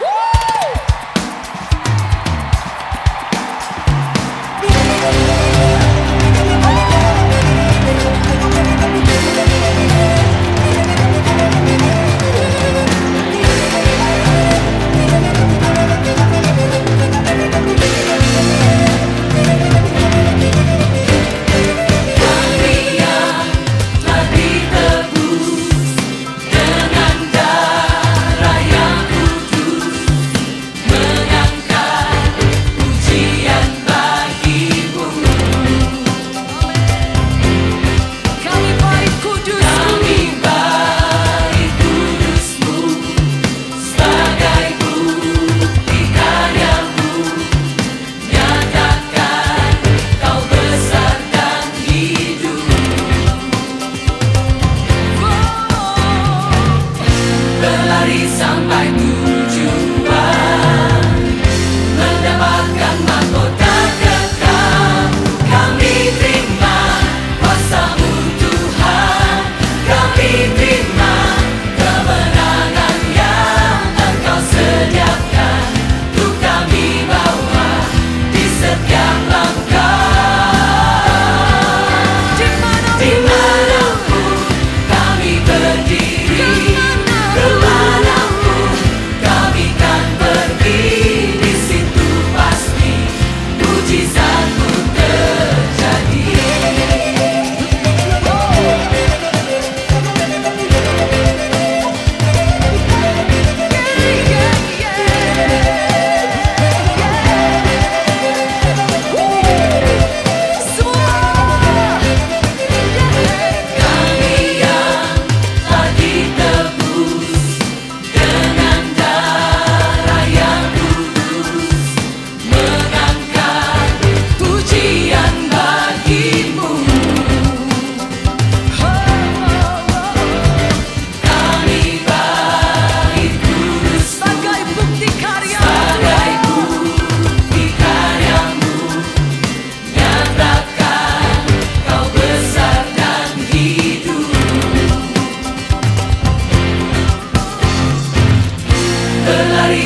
Kami 0.00 0.29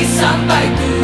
sampai 0.03 0.67
tujuan 0.75 0.94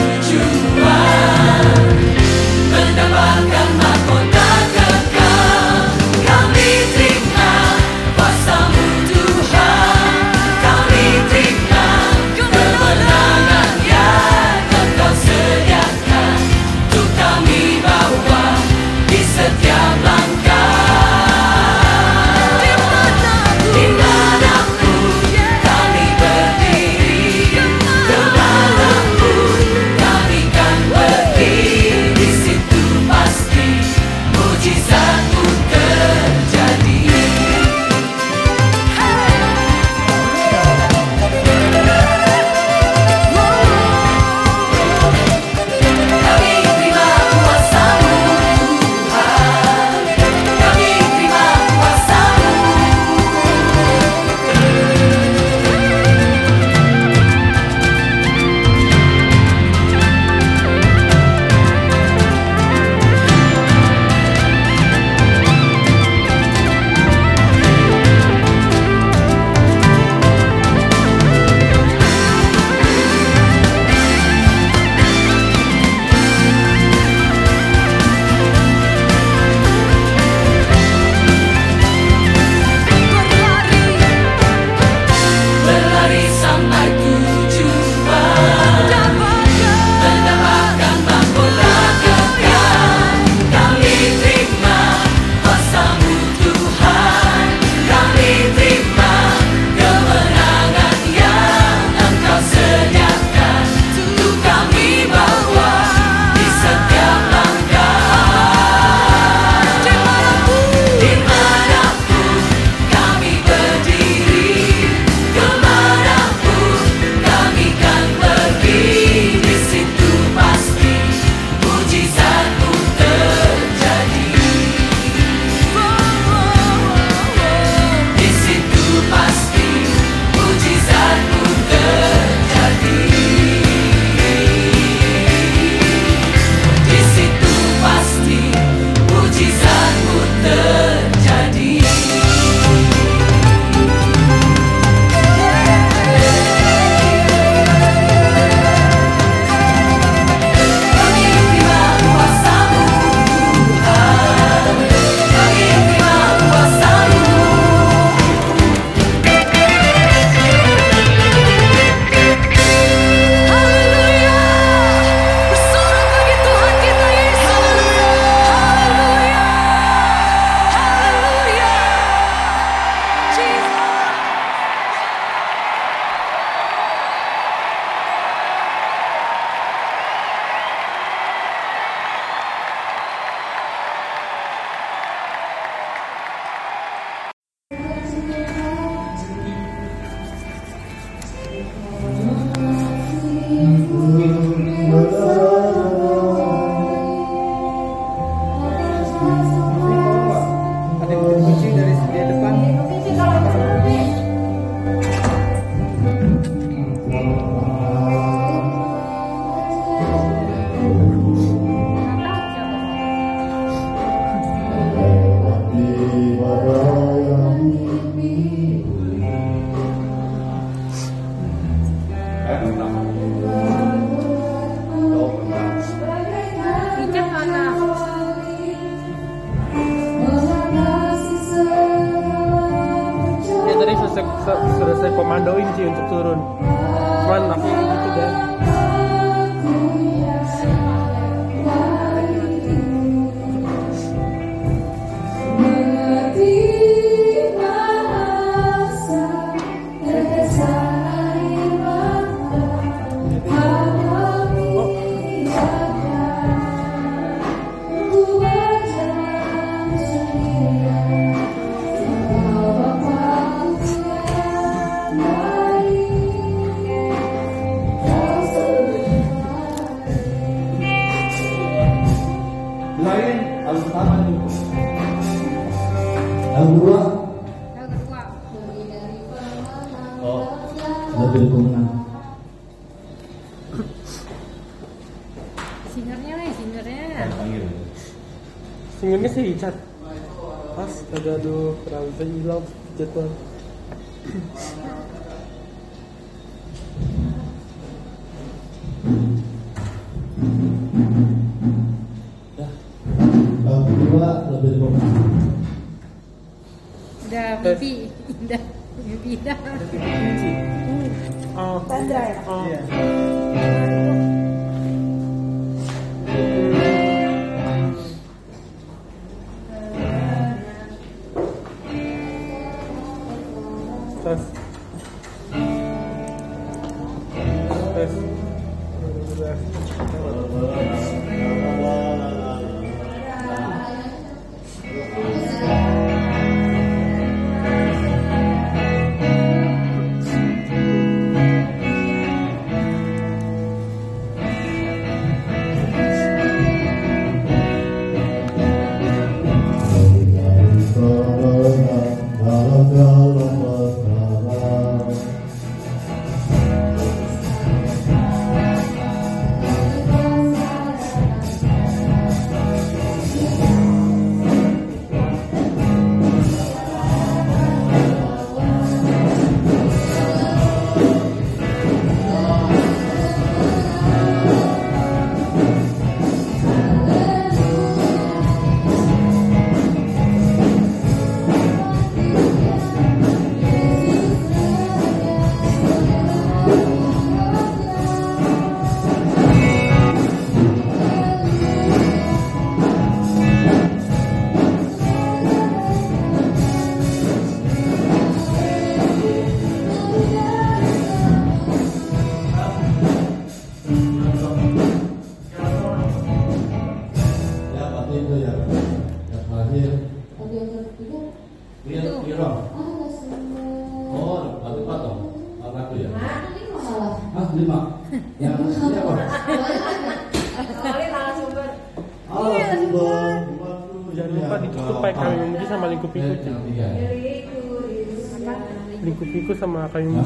liku-piku 429.01 429.53
iya. 429.53 429.60
sama 429.62 429.86
kayu 429.93 430.13
nah, 430.13 430.25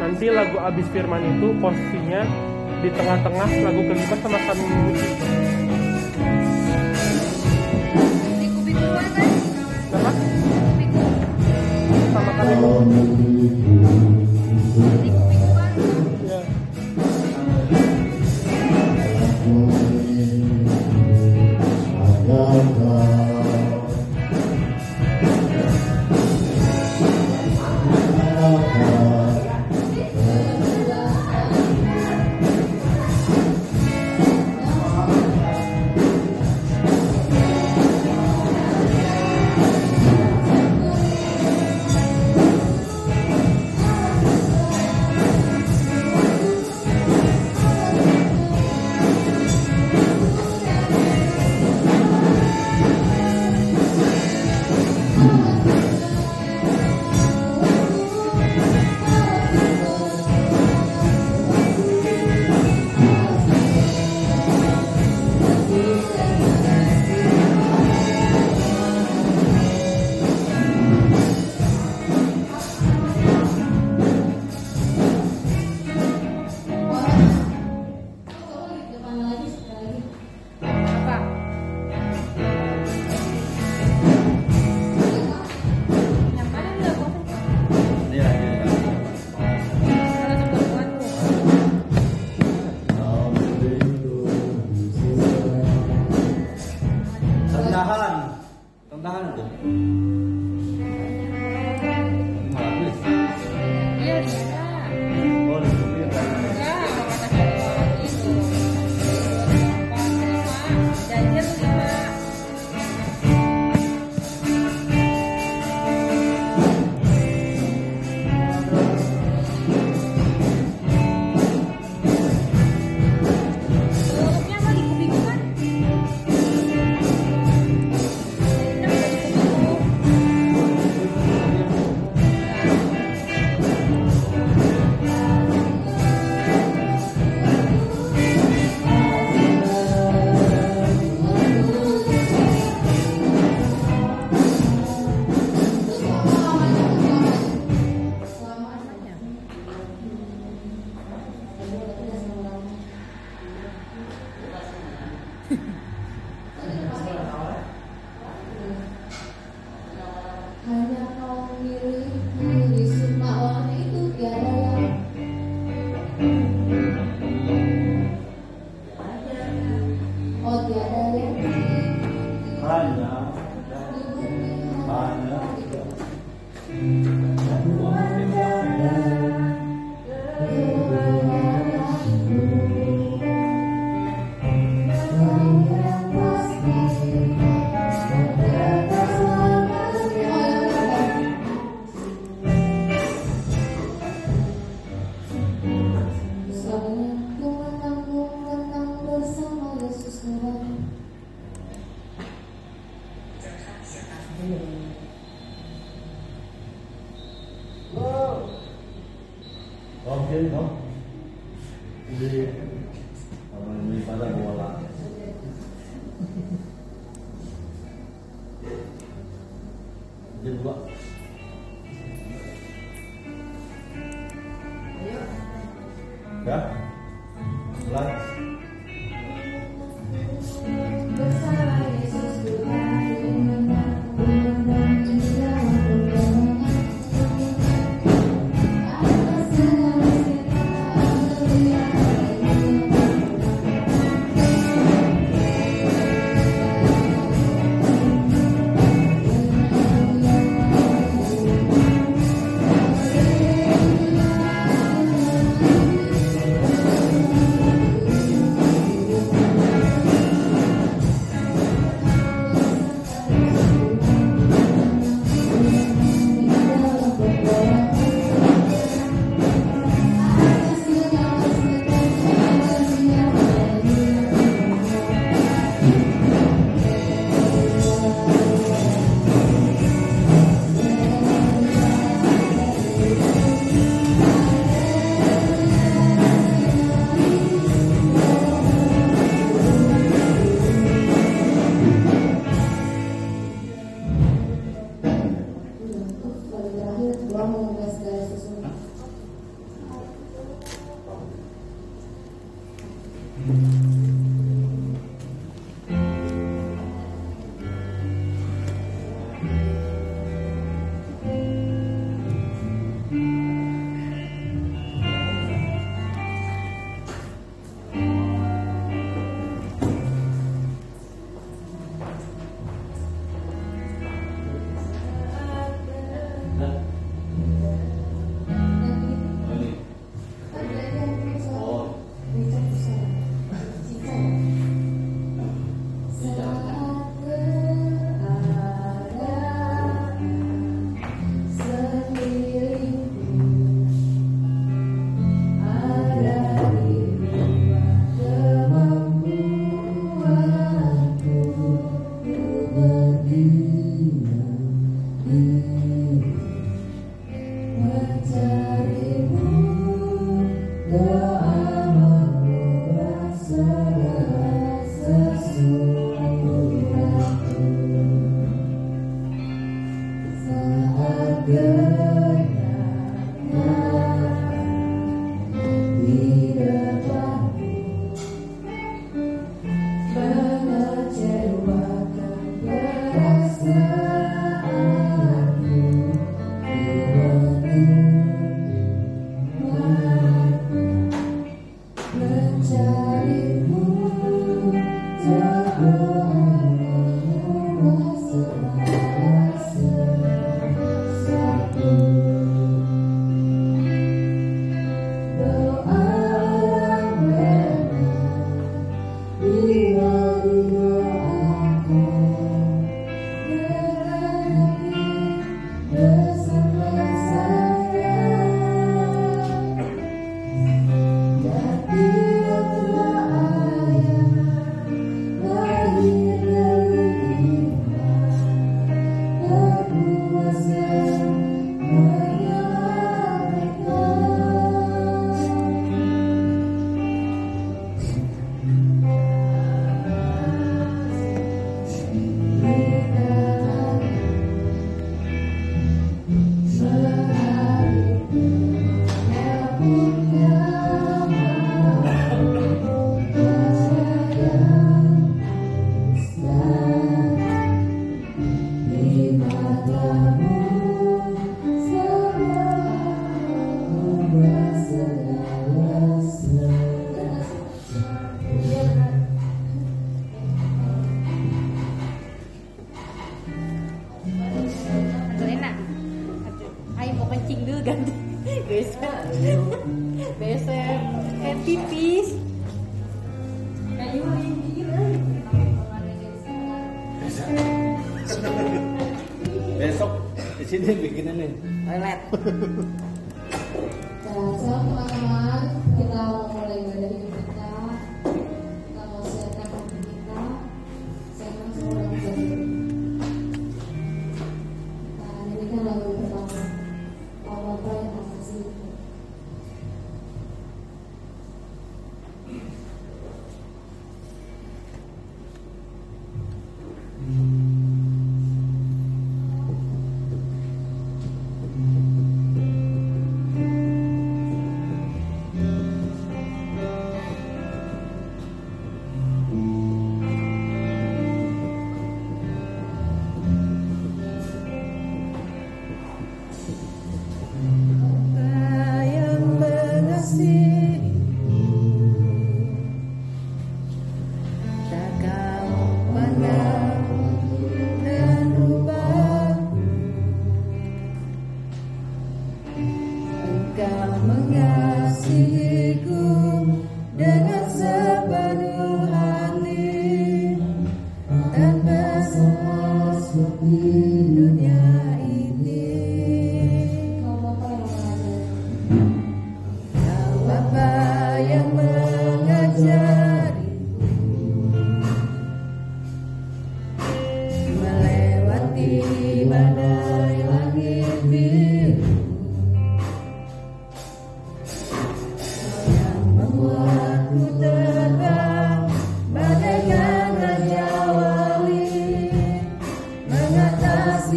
nanti 0.00 0.26
lagu 0.32 0.56
abis 0.60 0.86
firman 0.92 1.20
itu 1.24 1.48
posisinya 1.60 2.20
di 2.84 2.88
tengah-tengah 2.92 3.48
lagu 3.64 3.80
kelima 3.84 4.16
sama 4.20 4.38
kami 4.44 4.64
musik 4.64 5.43
Amen. 12.46 12.84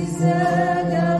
güzel. 0.02 1.17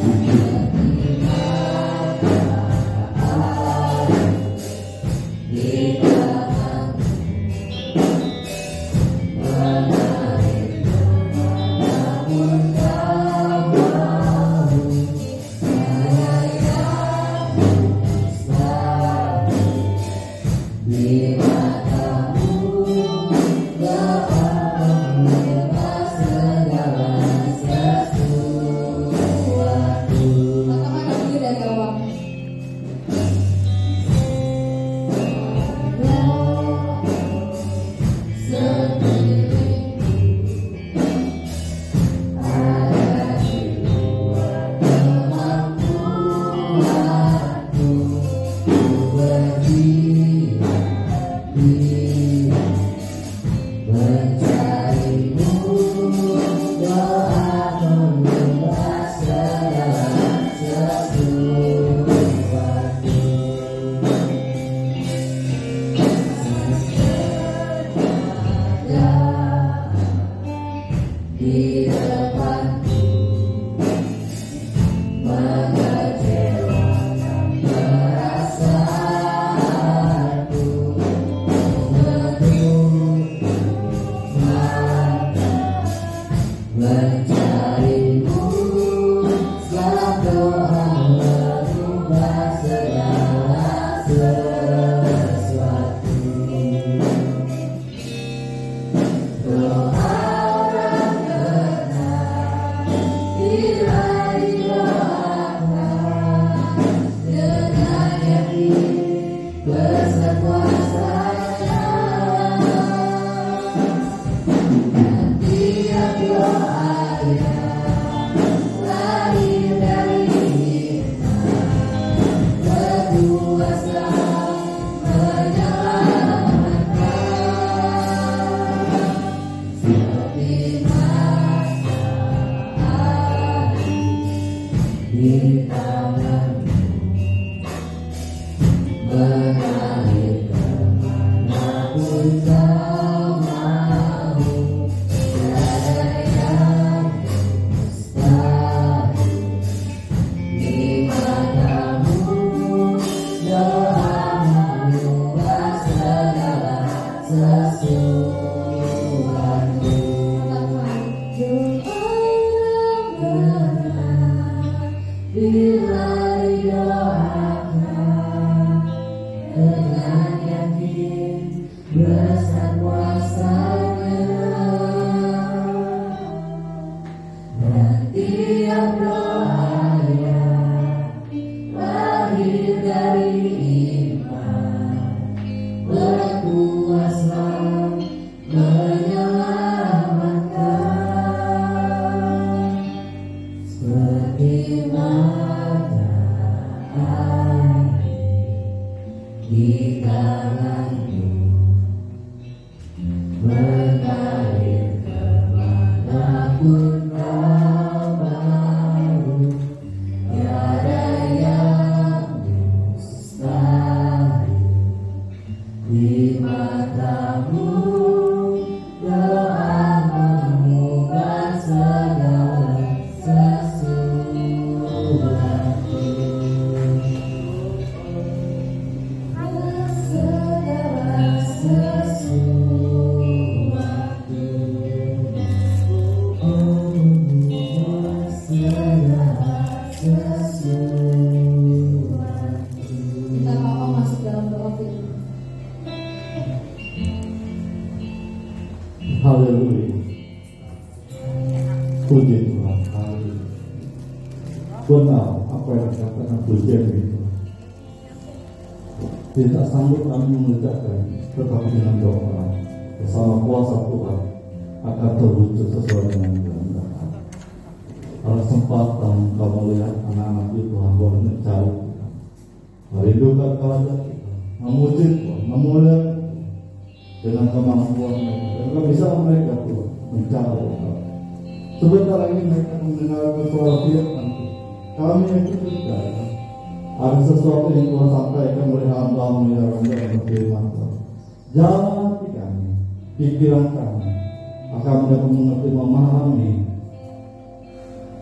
Pertama 0.00 0.59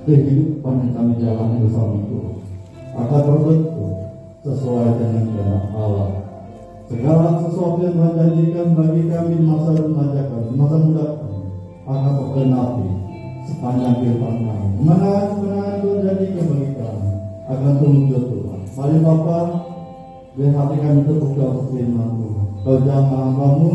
kehidupan 0.08 0.88
yang 0.88 0.92
kami 0.96 1.12
jalani 1.20 1.56
bersama 1.68 1.94
itu 2.00 2.20
akan 2.96 3.20
terbentuk 3.20 3.92
sesuai 4.40 4.96
dengan 4.96 5.24
kehendak 5.28 5.64
Allah. 5.76 6.08
Segala 6.88 7.26
sesuatu 7.44 7.84
yang 7.84 8.00
Tuhan 8.00 8.14
janjikan 8.16 8.68
bagi 8.72 9.02
kami 9.12 9.32
di 9.36 9.44
masa 9.44 9.76
mengajarkan, 9.76 10.40
di 10.48 10.54
masa 10.56 10.76
mendatang 10.80 11.36
akan 11.84 12.12
tergenapi 12.16 12.88
sepanjang 13.44 13.94
kehidupan 14.00 14.34
kami. 14.48 14.66
Kemenangan-kemenangan 14.80 15.76
Tuhan 15.84 15.98
janjikan 16.00 16.44
bagi 16.48 16.70
kami 16.72 17.10
akan 17.48 17.72
terwujud 17.76 18.22
Tuhan. 18.32 18.60
Mari 18.72 18.96
Bapa, 19.04 19.38
biar 20.32 20.52
hati 20.56 20.76
kami 20.80 21.00
terbuka 21.04 21.44
untuk 21.52 21.66
firman 21.76 22.10
Tuhan. 22.16 22.46
Kau 22.64 22.78
jangan 22.88 23.04
hambamu, 23.12 23.70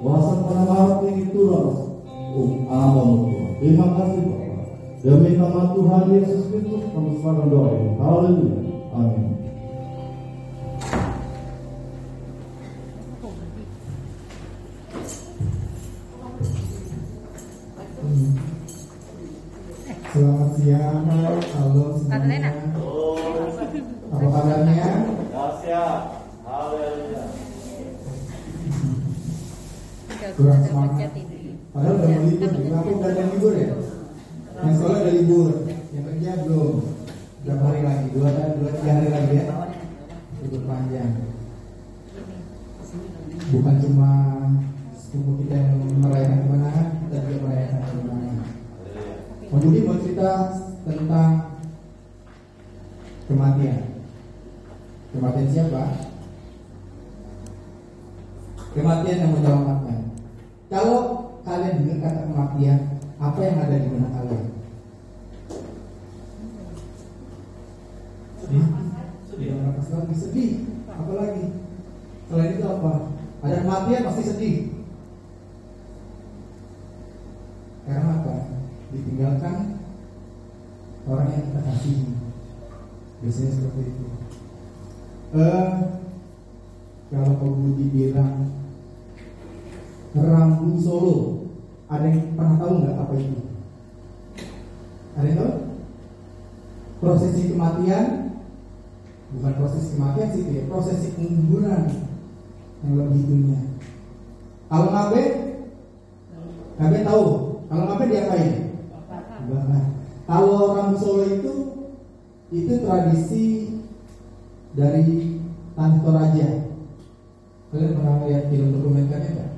kuasa 0.00 0.32
pada 0.48 0.64
hati 0.72 1.08
itulah 1.28 1.66
um, 2.32 2.50
hambamu 2.64 3.14
Tuhan. 3.28 3.50
Terima 3.60 3.86
kasih 4.00 4.20
Bapak. 4.24 4.41
Demi 5.02 5.34
nama 5.34 5.74
Tuhan 5.74 6.14
Yesus 6.14 6.46
Kristus 6.46 6.86
kami 6.94 7.18
serahkan 7.18 7.50
doa 7.50 7.74
ini. 7.74 7.90
Haleluya. 7.98 8.54
Amin. 8.94 9.26
Selamat 20.12 20.50
siang, 20.54 21.02
halo 21.10 21.84
semuanya. 21.98 22.52
Apa 24.06 24.26
kabarnya? 24.30 24.86
Kurang 30.38 30.62
semangat. 30.62 31.10
Padahal 31.74 31.94
udah 31.98 32.06
mau 32.06 32.22
libur, 32.22 32.50
juga 32.54 32.76
aku 32.78 32.90
udah 33.02 33.10
ada 33.10 33.24
libur 33.34 33.54
ya. 33.58 33.70
Yang 34.62 34.74
sekolah 34.78 34.98
udah 35.02 35.14
libur, 35.16 35.48
yang 35.90 36.04
kerja 36.06 36.30
belum. 36.46 36.74
Berapa 37.42 37.64
hari 37.66 37.80
lagi? 37.82 38.06
Dua, 38.14 38.28
dua 38.30 38.70
tiga 38.78 38.92
hari 38.94 39.08
lagi 39.10 39.32
ya. 39.40 39.44
Libur 40.44 40.62
panjang. 40.68 41.12
Bukan 43.50 43.74
cuma 43.82 44.10
sepupu 44.94 45.32
kita 45.42 45.54
yang 45.56 45.80
merayakan 45.98 46.38
kemenangan, 46.44 46.88
kita 47.08 47.16
juga 47.26 47.38
merayakan 47.48 47.80
kemenangan. 47.88 48.48
Om 49.52 49.58
Budi 49.60 49.80
mau 49.84 50.00
cerita 50.00 50.32
tentang 50.86 51.32
kematian. 53.26 53.80
Kematian 55.12 55.48
siapa? 55.50 55.82
Kematian 58.72 59.20
yang 59.20 59.32
menyelamatkan. 59.36 60.00
Kalau 60.72 61.00
kalian 61.44 61.84
dengar 61.84 62.00
kata 62.00 62.20
kematian, 62.32 62.78
apa 63.20 63.38
yang 63.44 63.60
ada 63.60 63.76
di 63.76 63.88
benak 63.92 64.12
kalian? 64.16 64.46
Sedih. 68.40 68.66
Sedih. 69.28 69.48
Nafas 69.60 69.88
lagi 69.92 70.16
sedih. 70.16 70.50
Apa 70.88 71.12
lagi? 71.20 71.44
Selain 72.32 72.56
itu 72.56 72.64
apa? 72.64 72.92
Ada 73.44 73.56
kematian 73.60 74.06
pasti 74.08 74.22
sedih. 74.24 74.56
Karena 77.84 78.16
apa? 78.16 78.36
Ditinggalkan 78.96 79.56
orang 81.04 81.28
yang 81.36 81.44
kita 81.52 81.60
kasihi. 81.68 82.06
Biasanya 83.20 83.50
seperti 83.60 83.82
itu. 83.92 84.06
Eh, 85.32 85.68
kalau 87.08 87.40
Pak 87.40 87.50
Budi 87.56 87.86
bilang 87.88 88.52
Rambu 90.12 90.76
Solo, 90.76 91.48
ada 91.88 92.04
yang 92.04 92.36
pernah 92.36 92.60
tahu 92.60 92.84
nggak 92.84 93.00
apa 93.00 93.14
itu? 93.16 93.40
Ada 95.16 95.24
yang 95.24 95.38
tahu? 95.40 95.52
Prosesi 97.00 97.56
kematian, 97.56 98.04
bukan 99.32 99.52
prosesi 99.56 99.96
kematian 99.96 100.28
sih, 100.36 100.44
ya, 100.52 100.68
prosesi 100.68 101.16
penguburan 101.16 101.88
yang 102.84 102.92
lebih 103.00 103.24
itunya. 103.24 103.60
Kalau 104.68 104.92
ngabe, 104.92 105.22
ngabe 106.76 106.98
tahu. 107.08 107.24
Kalau 107.72 107.88
ngabe 107.88 108.04
diapain? 108.12 108.52
Dibakar. 109.48 109.84
Kalau 110.28 110.76
Rambu 110.76 110.96
Solo 111.00 111.24
itu, 111.24 111.52
itu 112.52 112.72
tradisi 112.84 113.44
dari 114.76 115.40
Tanah 115.72 116.04
Toraja. 116.04 116.48
Kalian 117.72 117.96
pernah 117.96 118.28
lihat 118.28 118.52
film 118.52 118.76
dokumenternya 118.76 119.32
nggak? 119.32 119.50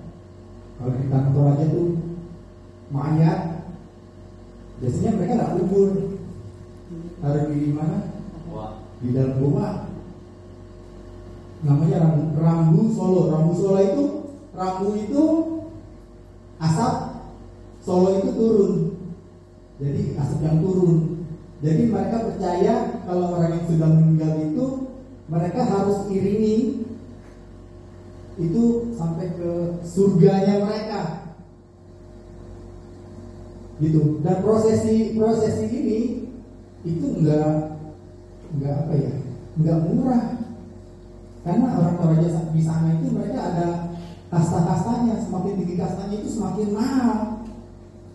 Kalau 0.78 0.94
di 0.94 1.06
Tanah 1.10 1.30
Toraja 1.34 1.64
tuh 1.70 1.90
mayat, 2.94 3.40
biasanya 4.84 5.10
mereka 5.16 5.32
nggak 5.40 5.52
kubur, 5.56 5.88
taruh 7.24 7.44
di 7.48 7.72
mana? 7.72 7.98
Di 9.00 9.08
dalam 9.16 9.40
rumah. 9.40 9.88
Namanya 11.64 11.96
ram- 12.04 12.32
rambu 12.36 12.92
solo. 12.92 13.32
Rambu 13.32 13.52
solo 13.56 13.80
itu, 13.80 14.04
rambu 14.52 14.88
itu 15.00 15.24
asap, 16.60 16.94
solo 17.80 18.20
itu 18.20 18.28
turun. 18.36 18.72
Jadi 19.80 20.20
asap 20.20 20.38
yang 20.44 20.60
turun. 20.60 21.24
Jadi 21.64 21.82
mereka 21.88 22.28
percaya 22.28 23.00
kalau 23.08 23.40
orang 23.40 23.56
yang 23.56 23.64
sudah 23.64 23.88
meninggal 23.88 24.32
itu 24.52 24.66
mereka 25.32 25.64
harus 25.64 26.04
iringi 26.12 26.84
itu 28.36 28.92
sampai 28.98 29.32
ke 29.32 29.80
surganya 29.80 30.60
mereka 30.60 30.83
gitu. 33.84 34.24
Dan 34.24 34.40
prosesi 34.40 35.12
prosesi 35.12 35.64
ini 35.68 35.98
itu 36.84 37.06
enggak 37.20 37.80
enggak 38.56 38.74
apa 38.84 38.92
ya 38.96 39.12
enggak 39.60 39.78
murah. 39.88 40.24
Karena 41.44 41.76
orang 41.76 41.96
Toraja 42.00 42.28
di 42.56 42.62
sana 42.64 42.96
itu 42.96 43.12
mereka 43.12 43.40
ada 43.52 43.68
kasta-kastanya 44.32 45.20
semakin 45.20 45.60
tinggi 45.60 45.76
kastanya 45.76 46.16
itu 46.16 46.30
semakin 46.32 46.68
mahal. 46.72 47.44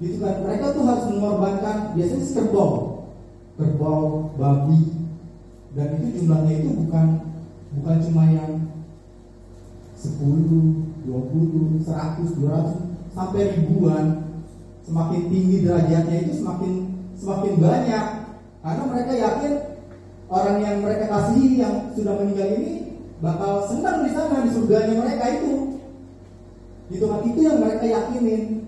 Gitu 0.02 0.18
kan. 0.18 0.42
Mereka 0.42 0.74
tuh 0.74 0.84
harus 0.90 1.06
mengorbankan 1.14 1.94
biasanya 1.94 2.26
kerbau. 2.26 3.06
Kerbau 3.54 4.34
babi. 4.34 4.98
Dan 5.78 6.02
itu 6.02 6.26
jumlahnya 6.26 6.54
itu 6.58 6.70
bukan 6.74 7.08
bukan 7.78 7.98
cuma 8.10 8.24
yang 8.34 8.66
10, 9.94 11.06
20, 11.06 11.86
100, 11.86 12.34
200 12.34 12.90
sampai 13.14 13.42
ribuan 13.54 14.29
semakin 14.90 15.22
tinggi 15.30 15.58
derajatnya 15.62 16.18
itu 16.26 16.34
semakin 16.42 16.74
semakin 17.14 17.54
banyak. 17.62 18.06
Karena 18.60 18.84
mereka 18.90 19.14
yakin 19.14 19.54
orang 20.28 20.58
yang 20.66 20.76
mereka 20.82 21.06
kasihi 21.06 21.62
yang 21.62 21.94
sudah 21.94 22.14
meninggal 22.18 22.50
ini 22.58 22.74
bakal 23.22 23.70
senang 23.70 24.02
di 24.02 24.12
sana 24.12 24.42
di 24.42 24.50
surganya 24.50 24.98
mereka 24.98 25.26
itu. 25.38 25.54
Gitu 26.90 27.06
kan 27.06 27.22
itu 27.22 27.40
yang 27.46 27.62
mereka 27.62 27.86
yakinin. 27.86 28.66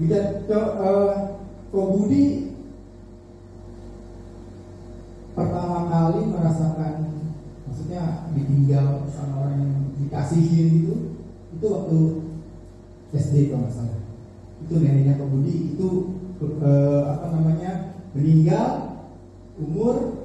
Tidak 0.00 0.48
ke 0.48 0.60
uh, 0.80 1.36
Budi 1.70 2.50
pertama 5.36 5.86
kali 5.86 6.24
merasakan 6.26 6.94
maksudnya 7.68 8.26
ditinggal 8.34 9.06
sama 9.12 9.46
orang 9.46 9.56
yang 9.62 9.74
dikasihin 10.02 10.66
gitu 10.82 10.94
itu 11.54 11.66
waktu 11.70 11.98
SD 13.14 13.34
kalau 13.52 13.68
nggak 13.68 13.74
salah 13.76 13.99
itu 14.70 14.78
neneknya 14.78 15.18
Pak 15.18 15.26
Budi 15.34 15.74
itu 15.74 15.88
eh, 16.38 17.02
apa 17.10 17.26
namanya 17.34 17.98
meninggal 18.14 19.02
umur 19.58 20.22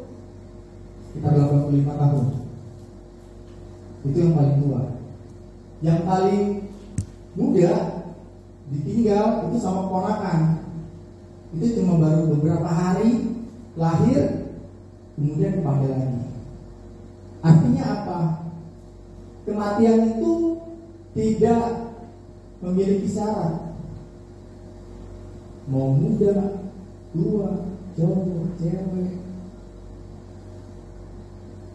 sekitar 1.09 1.33
85 1.33 1.81
tahun. 1.81 2.25
Itu 4.05 4.17
yang 4.21 4.33
paling 4.37 4.57
tua. 4.61 4.81
Yang 5.81 5.99
paling 6.05 6.43
muda 7.33 7.73
ditinggal 8.69 9.49
itu 9.49 9.57
sama 9.57 9.89
ponakan. 9.89 10.61
Itu 11.57 11.81
cuma 11.81 11.97
baru 11.97 12.29
beberapa 12.37 12.69
hari 12.69 13.41
lahir 13.73 14.53
kemudian 15.17 15.57
dipanggil 15.57 15.89
lagi. 15.89 16.21
Artinya 17.41 17.83
apa? 17.97 18.19
Kematian 19.49 20.21
itu 20.21 20.33
tidak 21.17 21.97
memiliki 22.61 23.09
syarat 23.09 23.64
mau 25.65 25.97
muda 25.97 26.61
tua 27.15 27.49
cowok 27.95 28.53
cewek. 28.61 29.13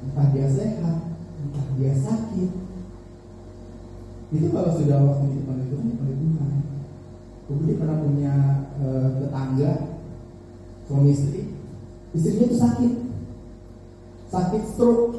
Entah 0.01 0.27
dia 0.33 0.47
sehat 0.49 0.97
entah 1.41 1.67
dia 1.77 1.93
sakit. 1.97 2.51
Itu 4.31 4.47
kalau 4.55 4.71
sudah 4.79 4.99
waktu 5.03 5.27
di 5.27 5.37
depan 5.43 5.59
itu 5.67 5.77
perlindungan 5.99 6.53
kemudian 7.51 7.79
pernah 7.83 7.99
punya 7.99 8.35
eh, 8.79 9.09
tetangga 9.19 9.73
suami 10.87 11.11
istri 11.11 11.51
istrinya 12.15 12.47
itu 12.47 12.57
sakit. 12.59 12.93
Sakit 14.31 14.63
stroke. 14.71 15.19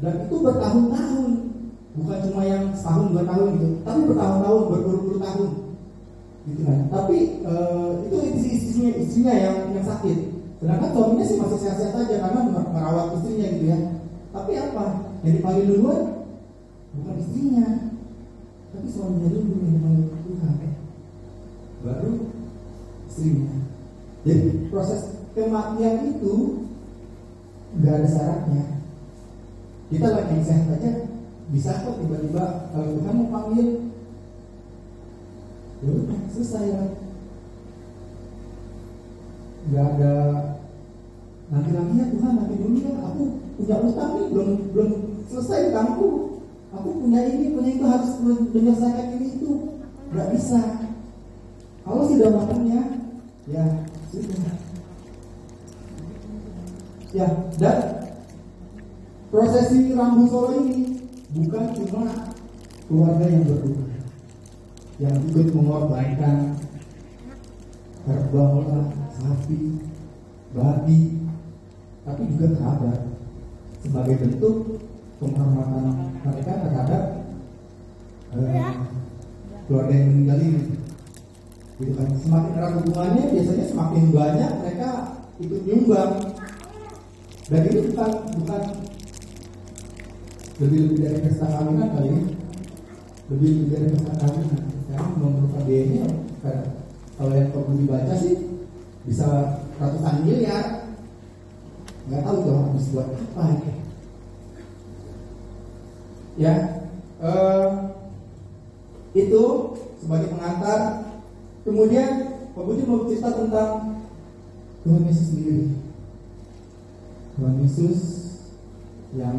Dan 0.00 0.26
itu 0.26 0.36
bertahun-tahun. 0.42 1.30
Bukan 1.90 2.18
cuma 2.30 2.42
yang 2.46 2.70
setahun 2.74 3.10
dua 3.12 3.26
tahun 3.26 3.48
gitu 3.58 3.66
tapi 3.82 4.00
bertahun-tahun 4.10 4.62
berpuluh-puluh 4.70 5.20
tahun. 5.22 5.50
Gitu 6.50 6.60
kan. 6.66 6.78
Tapi 6.90 7.16
istri 7.46 7.79
istrinya 9.20 9.36
yang 9.36 9.56
yang 9.76 9.84
sakit. 9.84 10.18
Sedangkan 10.56 10.90
suaminya 10.96 11.24
sih 11.28 11.36
masih 11.36 11.58
sehat-sehat 11.60 11.92
aja 11.92 12.16
karena 12.24 12.40
mer- 12.48 12.72
merawat 12.72 13.06
istrinya 13.20 13.46
gitu 13.52 13.64
ya. 13.68 13.78
Tapi 14.32 14.52
apa? 14.56 14.84
Yang 15.20 15.32
dipanggil 15.36 15.64
duluan? 15.68 16.00
Bukan 16.96 17.14
istrinya. 17.20 17.66
Tapi 18.72 18.86
suaminya 18.88 19.28
dulu 19.28 19.60
yang 19.60 19.74
dipanggil 19.76 20.06
Tuhan. 20.24 20.54
Baru 21.84 22.12
istrinya. 23.12 23.52
Jadi 24.24 24.48
proses 24.72 25.00
kematian 25.36 25.96
itu 26.16 26.34
nggak 27.76 27.94
ada 28.00 28.08
syaratnya. 28.08 28.64
Kita 29.92 30.08
lagi 30.16 30.36
sehat 30.40 30.64
aja 30.80 30.90
bisa 31.50 31.82
kok 31.84 31.98
tiba-tiba 32.00 32.72
kalau 32.72 32.94
Tuhan 32.94 33.14
mau 33.20 33.28
panggil 33.28 33.68
ya 35.82 35.88
udah 35.90 36.20
selesai 36.30 36.66
lah 36.78 37.09
nggak 39.70 39.86
ada. 39.96 40.14
Nanti 41.50 41.70
lagi 41.74 41.94
ya 41.98 42.06
Tuhan 42.10 42.32
nanti 42.36 42.54
dulu 42.58 42.78
ya. 42.82 42.92
Aku 43.10 43.22
punya 43.58 43.76
utang 43.86 44.10
nih 44.18 44.26
belum 44.34 44.50
belum 44.74 44.90
selesai 45.30 45.70
utangku 45.70 46.08
aku 46.70 46.88
punya 47.02 47.20
ini 47.26 47.54
punya 47.54 47.70
itu 47.74 47.84
harus 47.86 48.12
men- 48.22 48.50
menyelesaikan 48.50 49.06
ini 49.18 49.26
itu. 49.38 49.50
Nggak 50.10 50.28
bisa. 50.34 50.60
Kalau 51.86 52.02
sudah 52.06 52.30
waktunya 52.34 52.80
ya 53.50 53.64
sudah. 54.10 54.54
Ya 57.10 57.26
dan 57.58 57.78
prosesi 59.34 59.94
rambu 59.98 60.30
solo 60.30 60.62
ini 60.62 61.10
bukan 61.34 61.74
cuma 61.74 62.30
keluarga 62.86 63.26
yang 63.26 63.46
berduka 63.46 63.90
yang 65.02 65.16
ikut 65.30 65.48
mengorbankan 65.54 66.60
kerbau 68.06 68.62
lah, 68.68 68.86
sapi, 69.20 69.58
babi, 70.56 71.00
tapi 72.08 72.22
juga 72.32 72.46
kerabat 72.56 72.98
sebagai 73.80 74.16
bentuk 74.24 74.56
penghormatan 75.20 76.16
mereka 76.24 76.52
terhadap 76.64 77.02
eh, 78.34 78.74
keluarga 79.68 79.92
yang 79.92 80.08
meninggal 80.10 80.38
ini. 80.40 80.62
Gitu 81.80 81.92
kan. 81.96 82.08
Semakin 82.16 82.52
erat 82.56 82.72
hubungannya, 82.80 83.24
biasanya 83.32 83.66
semakin 83.68 84.04
banyak 84.12 84.52
mereka 84.64 84.88
ikut 85.40 85.60
nyumbang. 85.64 86.12
Dan 87.50 87.60
ini 87.66 87.80
bukan 87.90 88.10
bukan 88.40 88.62
lebih 90.60 90.78
lebih 90.86 90.98
dari 91.00 91.18
pesta 91.24 91.46
kawinan 91.48 91.88
kali 91.96 92.08
ini 92.12 92.24
lebih 93.32 93.48
lebih 93.48 93.68
dari 93.72 93.86
pesta 93.96 94.12
kawinan 94.20 94.60
karena 94.92 95.06
memerlukan 95.16 95.62
biayanya 95.64 96.04
kalau 97.16 97.32
yang 97.32 97.48
perlu 97.48 97.74
dibaca 97.80 98.14
sih 98.20 98.49
bisa 99.08 99.28
ratusan 99.80 100.24
miliar. 100.24 100.96
Nggak 102.08 102.22
tahu 102.26 102.36
tuh 102.42 102.54
habis 102.58 102.86
buat 102.90 103.08
apa 103.12 103.42
ya 103.54 103.74
ya 106.40 106.54
eh, 107.20 107.70
itu 109.12 109.42
sebagai 110.00 110.32
pengantar. 110.32 110.80
Kemudian 111.60 112.10
Pak 112.56 112.64
Budi 112.64 112.82
mau 112.88 113.04
cerita 113.04 113.36
tentang 113.36 114.00
Tuhan 114.80 115.04
Yesus 115.04 115.26
sendiri. 115.28 115.76
Tuhan 117.36 117.54
Yesus 117.60 118.00
yang 119.12 119.36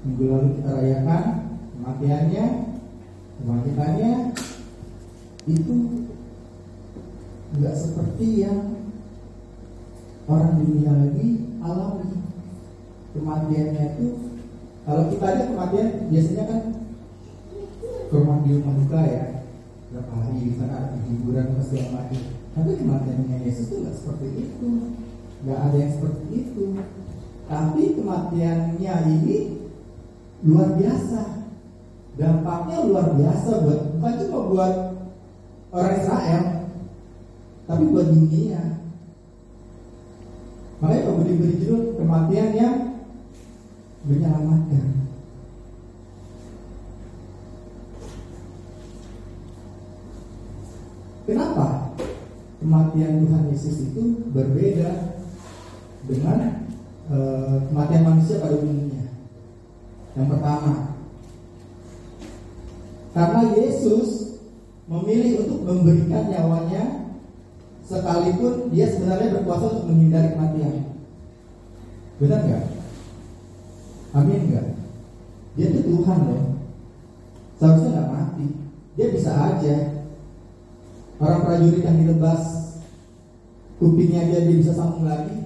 minggu 0.00 0.24
lalu 0.24 0.48
kita 0.56 0.70
rayakan 0.72 1.24
kematiannya, 1.76 2.44
kebangkitannya 3.36 4.12
itu 5.48 5.76
nggak 7.50 7.74
seperti 7.74 8.46
yang 8.46 8.78
orang 10.30 10.62
dunia 10.62 10.92
lagi 10.94 11.28
alami. 11.58 12.10
Kematiannya 13.10 13.84
itu 13.98 14.08
kalau 14.86 15.02
kita 15.10 15.26
lihat 15.34 15.46
kematian 15.50 15.88
biasanya 16.06 16.44
kan 16.46 16.60
ke 17.82 18.14
rumah 18.14 18.38
di 18.46 18.50
rumah 18.54 19.02
ya. 19.02 19.24
Berapa 19.90 20.12
hari 20.22 20.46
di 20.46 20.54
sana 20.54 20.94
hiburan 21.02 21.58
segala 21.58 22.06
macam. 22.06 22.22
Tapi 22.54 22.70
kematiannya 22.78 23.36
Yesus 23.42 23.66
itu 23.66 23.82
nggak 23.82 23.96
seperti 23.98 24.28
itu. 24.38 24.70
Nggak 25.42 25.58
ada 25.58 25.76
yang 25.76 25.92
seperti 25.98 26.26
itu. 26.30 26.64
Tapi 27.50 27.82
kematiannya 27.98 28.94
ini 29.10 29.38
luar 30.46 30.78
biasa. 30.78 31.22
Dampaknya 32.14 32.76
luar 32.86 33.18
biasa 33.18 33.50
buat 33.66 33.80
bukan 33.98 34.14
cuma 34.22 34.38
buat 34.50 34.74
orang 35.74 35.94
Israel 35.98 36.59
buat 37.90 38.08
dunia 38.08 38.80
makanya 40.80 41.06
Pak 41.06 41.14
Budi 41.20 41.32
beri 41.36 41.54
judul 41.60 41.80
kematian 42.00 42.50
yang 42.56 42.76
menyelamatkan. 44.08 44.86
Kenapa 51.28 51.94
kematian 52.58 53.22
Tuhan 53.22 53.44
Yesus 53.52 53.76
itu 53.92 54.24
berbeda 54.32 55.20
dengan 56.08 56.64
eh, 57.12 57.56
kematian 57.70 58.02
manusia 58.08 58.40
pada 58.40 58.56
umumnya? 58.56 59.04
Yang 60.16 60.26
pertama, 60.32 60.74
karena 63.14 63.42
Yesus 63.54 64.08
memilih 64.90 65.46
untuk 65.46 65.60
memberikan 65.70 66.24
nyawanya 66.34 66.99
sekalipun 67.90 68.70
dia 68.70 68.86
sebenarnya 68.86 69.34
berkuasa 69.34 69.66
untuk 69.66 69.90
menghindari 69.90 70.38
kematian. 70.38 70.94
Benar 72.22 72.40
nggak? 72.46 72.64
Amin 74.14 74.40
nggak? 74.46 74.66
Dia 75.58 75.66
itu 75.74 75.80
Tuhan 75.82 76.18
loh. 76.30 76.44
Seharusnya 77.58 77.90
nggak 77.90 78.10
mati. 78.14 78.46
Dia 78.94 79.06
bisa 79.10 79.30
aja. 79.34 79.76
Orang 81.18 81.42
prajurit 81.42 81.82
yang 81.82 81.98
ditebas 81.98 82.42
kupingnya 83.82 84.30
dia, 84.30 84.46
dia 84.46 84.56
bisa 84.62 84.72
sambung 84.72 85.10
lagi. 85.10 85.36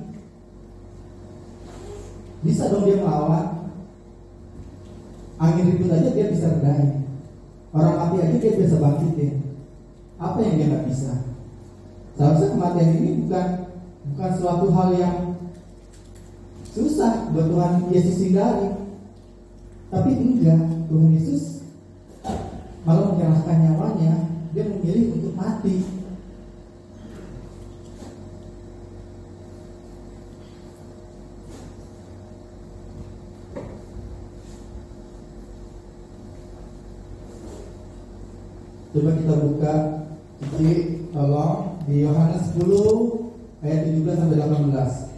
Bisa 2.44 2.68
dong 2.68 2.84
dia 2.84 3.00
melawan 3.00 3.64
angin 5.38 5.74
ribut 5.74 5.90
aja 5.90 6.10
dia 6.14 6.30
bisa 6.30 6.46
redain 6.46 7.02
orang 7.74 7.94
mati 7.98 8.16
aja 8.22 8.36
dia 8.38 8.52
bisa 8.54 8.78
bangkitin 8.78 9.34
apa 10.16 10.38
yang 10.40 10.54
dia 10.56 10.66
nggak 10.70 10.86
bisa 10.86 11.33
seharusnya 12.14 12.48
kematian 12.54 12.90
ini 12.98 13.10
bukan 13.26 13.46
bukan 14.14 14.30
suatu 14.38 14.66
hal 14.70 14.88
yang 14.94 15.18
susah 16.74 17.30
buat 17.30 17.46
Tuhan 17.50 17.72
Yesus 17.90 18.16
hindari. 18.22 18.70
Tapi 19.90 20.10
enggak 20.10 20.60
Tuhan 20.90 21.14
Yesus 21.14 21.62
malah 22.82 23.14
menyerahkan 23.14 23.58
nyawanya 23.62 24.12
dia 24.54 24.64
memilih 24.70 25.18
untuk 25.18 25.34
mati. 25.34 25.82
Coba 38.94 39.10
kita 39.18 39.34
buka 39.42 39.74
Cici, 40.38 41.02
tolong 41.10 41.82
di 41.90 42.06
Yohanes 42.06 42.54
10 42.54 43.26
ayat 43.66 43.90
17 43.90 44.06
sampai 44.22 44.38
18. 44.54 45.10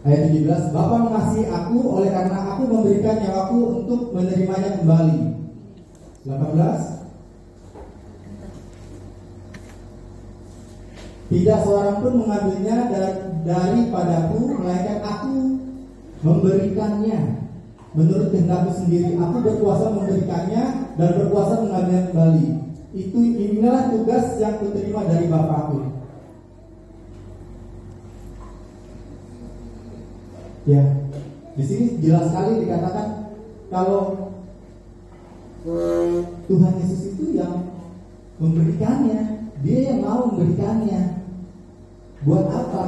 Ayat 0.00 0.32
17, 0.32 0.72
Bapa 0.72 0.96
mengasihi 1.06 1.44
aku 1.50 1.78
oleh 2.00 2.10
karena 2.14 2.38
aku 2.54 2.62
memberikan 2.70 3.18
nyawaku 3.20 3.82
untuk 3.82 4.00
menerimanya 4.14 4.78
kembali. 4.78 5.18
18 6.24 7.00
Tidak 11.30 11.58
seorang 11.62 11.99
pun 12.10 12.26
mengambilnya 12.26 12.90
da- 12.90 13.22
daripadaku 13.46 14.40
Melainkan 14.58 14.98
aku 15.06 15.34
memberikannya 16.26 17.20
Menurut 17.94 18.34
kehendakku 18.34 18.70
sendiri 18.74 19.14
Aku 19.14 19.36
berkuasa 19.38 19.94
memberikannya 19.94 20.64
Dan 20.98 21.08
berkuasa 21.22 21.54
mengambilnya 21.62 22.10
kembali 22.10 22.46
Itu 22.90 23.18
inilah 23.22 23.94
tugas 23.94 24.34
yang 24.42 24.58
kuterima 24.58 25.06
dari 25.06 25.30
Bapakku 25.30 26.02
Ya, 30.68 30.84
di 31.56 31.64
sini 31.64 31.98
jelas 32.04 32.30
sekali 32.30 32.62
dikatakan 32.62 33.32
kalau 33.72 34.30
Tuhan 36.48 36.72
Yesus 36.80 37.16
itu 37.16 37.36
yang 37.36 37.68
memberikannya. 38.40 39.52
Dia 39.60 39.92
yang 39.92 40.00
mau 40.00 40.32
memberikannya. 40.32 41.19
Buat 42.20 42.46
apa? 42.52 42.84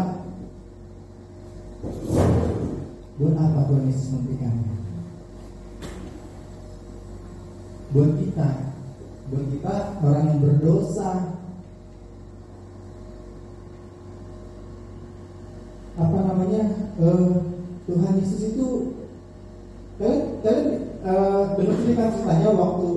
Buat 3.17 3.35
apa 3.41 3.59
Tuhan 3.65 3.89
Yesus 3.89 4.13
memberikannya? 4.13 4.77
Buat 7.97 8.11
kita, 8.21 8.49
buat 9.33 9.47
kita 9.57 9.75
orang 10.05 10.25
yang 10.29 10.41
berdosa. 10.45 11.13
Apa 15.97 16.19
namanya? 16.29 16.83
eh, 17.01 17.33
Tuhan 17.89 18.21
Yesus 18.21 18.53
itu 18.53 18.69
kalian 19.97 20.45
kalian 20.45 20.69
eh, 21.09 21.43
dengar 21.57 21.77
cerita 21.81 22.05
ceritanya 22.13 22.51
waktu 22.53 22.89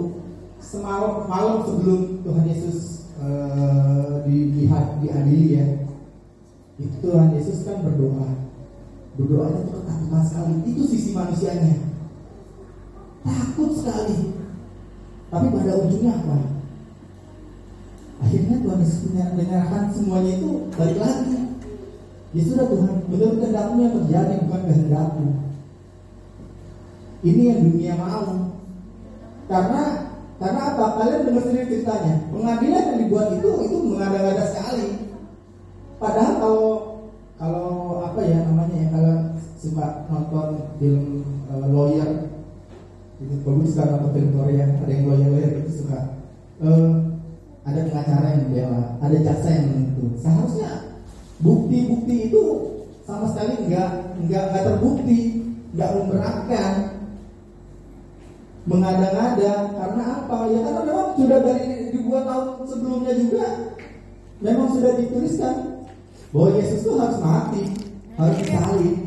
semalam 0.59 1.31
malam 1.31 1.63
sebelum 1.63 2.19
Tuhan 2.27 2.45
Yesus 2.49 3.07
eh, 3.23 4.11
dilihat 4.27 4.99
diadili 4.99 5.47
ya 5.55 5.84
itu 6.75 6.95
Tuhan 6.99 7.31
Yesus 7.35 7.63
kan 7.63 7.83
berdoa. 7.83 8.27
Berdoanya 9.15 9.59
itu 9.63 9.71
ketakutan 9.71 10.23
sekali. 10.27 10.53
Itu 10.67 10.81
sisi 10.83 11.09
manusianya. 11.15 11.75
Takut 13.23 13.71
sekali. 13.73 14.35
Tapi 15.31 15.45
pada 15.49 15.71
ujungnya 15.81 16.11
apa? 16.19 16.37
Akhirnya 18.23 18.55
Tuhan 18.59 18.79
Yesus 18.83 19.01
menyerahkan 19.11 19.83
semuanya 19.95 20.31
itu 20.39 20.49
balik 20.75 20.99
lagi. 20.99 21.37
Ya 22.35 22.41
sudah 22.43 22.67
Tuhan 22.67 23.07
menurut 23.07 23.35
kehendakmu 23.39 23.77
yang 23.79 23.95
terjadi 24.03 24.33
bukan 24.43 24.61
kehendakmu 24.67 25.45
ini 27.25 27.43
yang 27.49 27.59
dunia 27.65 27.93
mau. 27.97 28.53
Karena 29.49 29.83
karena 30.37 30.61
apa? 30.73 30.85
Kalian 31.01 31.25
dengar 31.25 31.43
sendiri 31.49 31.65
ceritanya. 31.73 32.13
Pengadilan 32.29 32.83
yang 32.93 32.99
dibuat 33.01 33.27
itu 33.33 33.49
itu 33.65 33.77
mengada-ngada 33.81 34.45
sekali 34.53 35.04
padahal 36.05 36.33
kalau 36.37 36.65
kalau 37.41 37.69
apa 38.05 38.21
ya 38.21 38.45
namanya 38.45 38.77
ya 38.77 38.87
kalau 38.93 39.15
suka 39.57 40.05
nonton 40.05 40.49
film 40.77 41.25
eh, 41.49 41.65
lawyer 41.73 42.09
itu 43.17 43.35
bagus 43.41 43.73
kan 43.73 43.89
nonton 43.89 44.13
film 44.13 44.29
Korea 44.37 44.69
ada 44.69 44.91
yang 44.93 45.09
lawyer 45.09 45.29
lawyer 45.33 45.51
itu 45.65 45.71
suka. 45.81 46.21
Eh, 46.61 46.89
ada 47.65 47.79
pengacara 47.89 48.27
yang 48.37 48.41
membela 48.45 49.01
ada 49.01 49.17
jaksa 49.17 49.49
yang 49.49 49.65
menuntut 49.73 50.21
seharusnya 50.21 50.71
bukti-bukti 51.41 52.29
itu 52.29 52.43
sama 53.01 53.25
sekali 53.33 53.65
nggak 53.65 53.89
nggak 54.29 54.43
nggak 54.53 54.63
terbukti 54.69 55.19
nggak 55.73 55.89
memberatkan 55.97 56.73
mengada-ngada 58.65 59.53
karena 59.77 60.03
apa? 60.25 60.37
Ya 60.49 60.59
karena 60.65 60.81
memang 60.85 61.09
sudah 61.13 61.39
dari 61.45 61.69
ribuan 61.93 62.23
tahun 62.25 62.47
sebelumnya 62.65 63.13
juga 63.13 63.45
memang 64.41 64.67
sudah 64.73 64.91
dituliskan 64.97 65.74
bahwa 66.35 66.59
Yesus 66.59 66.83
itu 66.83 66.91
harus 66.99 67.19
mati 67.23 67.63
harus 68.19 68.37
disalib. 68.43 68.97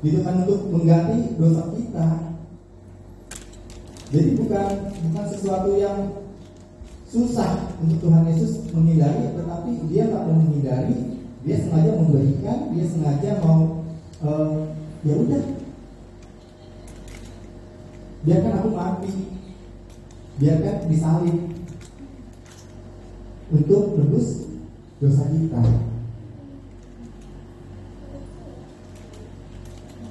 Gitu 0.00 0.18
kan 0.24 0.34
untuk 0.48 0.72
mengganti 0.72 1.36
dosa 1.36 1.68
kita. 1.76 2.06
Jadi 4.08 4.30
bukan 4.40 4.68
bukan 4.88 5.24
sesuatu 5.28 5.76
yang 5.76 6.24
susah 7.04 7.76
untuk 7.84 8.08
Tuhan 8.08 8.24
Yesus 8.32 8.72
menghindari 8.72 9.36
tetapi 9.36 9.70
dia 9.92 10.08
nggak 10.08 10.24
mau 10.24 10.40
menghindari. 10.40 11.20
Dia 11.44 11.56
sengaja 11.60 11.92
memberikan 11.92 12.72
dia 12.72 12.84
sengaja 12.88 13.30
mau 13.44 13.84
eh, 14.24 14.56
ya 15.04 15.12
udah. 15.12 15.44
Biarkan 18.24 18.52
aku 18.64 18.68
mati. 18.72 19.12
Biarkan 20.40 20.88
disalib. 20.88 21.36
Untuk 23.52 23.98
tebus 23.98 24.49
dosa 25.00 25.24
kita. 25.32 25.60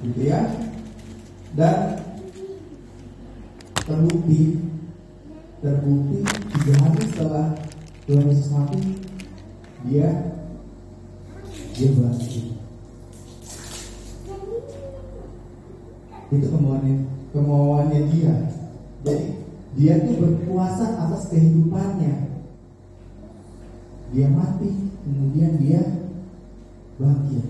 Gitu 0.01 0.21
ya. 0.25 0.41
Dan 1.53 2.01
terbukti 3.85 4.41
terbukti 5.59 6.17
tiga 6.25 6.73
hari 6.81 7.01
setelah 7.09 7.47
Tuhan 8.05 8.29
Yesus 8.29 8.49
mati 8.53 8.79
dia 9.85 10.09
dia 11.73 11.89
bangkit 11.95 12.59
itu 16.29 16.45
kemauannya 16.53 16.95
kemauannya 17.33 18.01
dia. 18.13 18.35
Jadi 19.01 19.25
dia 19.73 19.93
itu 20.01 20.11
berkuasa 20.21 20.85
atas 21.07 21.33
kehidupannya 21.33 22.38
dia 24.09 24.27
mati 24.29 24.69
kemudian 25.05 25.61
dia 25.61 25.81
bangkit. 26.97 27.45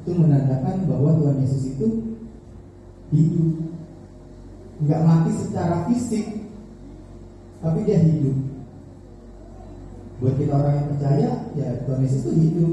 Itu 0.00 0.10
menandakan 0.16 0.86
bahwa 0.88 1.10
Tuhan 1.18 1.42
Yesus 1.42 1.76
itu 1.76 1.88
hidup. 3.10 3.50
Nggak 4.80 5.04
mati 5.04 5.30
secara 5.36 5.84
fisik 5.90 6.48
tapi 7.60 7.84
dia 7.84 8.00
hidup. 8.00 8.36
Buat 10.20 10.36
kita 10.36 10.52
orang 10.52 10.74
yang 10.76 10.88
percaya 10.96 11.30
ya 11.58 11.68
Tuhan 11.84 12.00
Yesus 12.04 12.20
itu 12.24 12.32
hidup. 12.32 12.72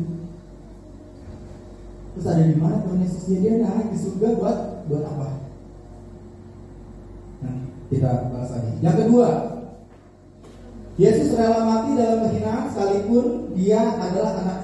Terus 2.15 2.27
ada 2.33 2.43
di 2.47 2.55
mana 2.57 2.81
Tuhan 2.85 3.03
Yesus? 3.03 3.23
Dia 3.27 3.39
dia 3.43 3.53
naik 3.61 3.91
di 3.91 3.97
surga 3.99 4.27
buat 4.39 4.57
buat 4.87 5.03
apa? 5.03 5.29
Nah 7.43 7.55
kita 7.91 8.31
bahas 8.31 8.49
lagi. 8.53 8.71
Yang 8.79 8.95
kedua 9.05 9.56
Yesus 10.97 11.37
rela 11.37 11.61
mati 11.61 11.93
dalam 11.93 12.25
kehinaan 12.25 12.73
sekalipun 12.73 13.53
dia 13.53 13.95
adalah 14.01 14.33
anak 14.41 14.59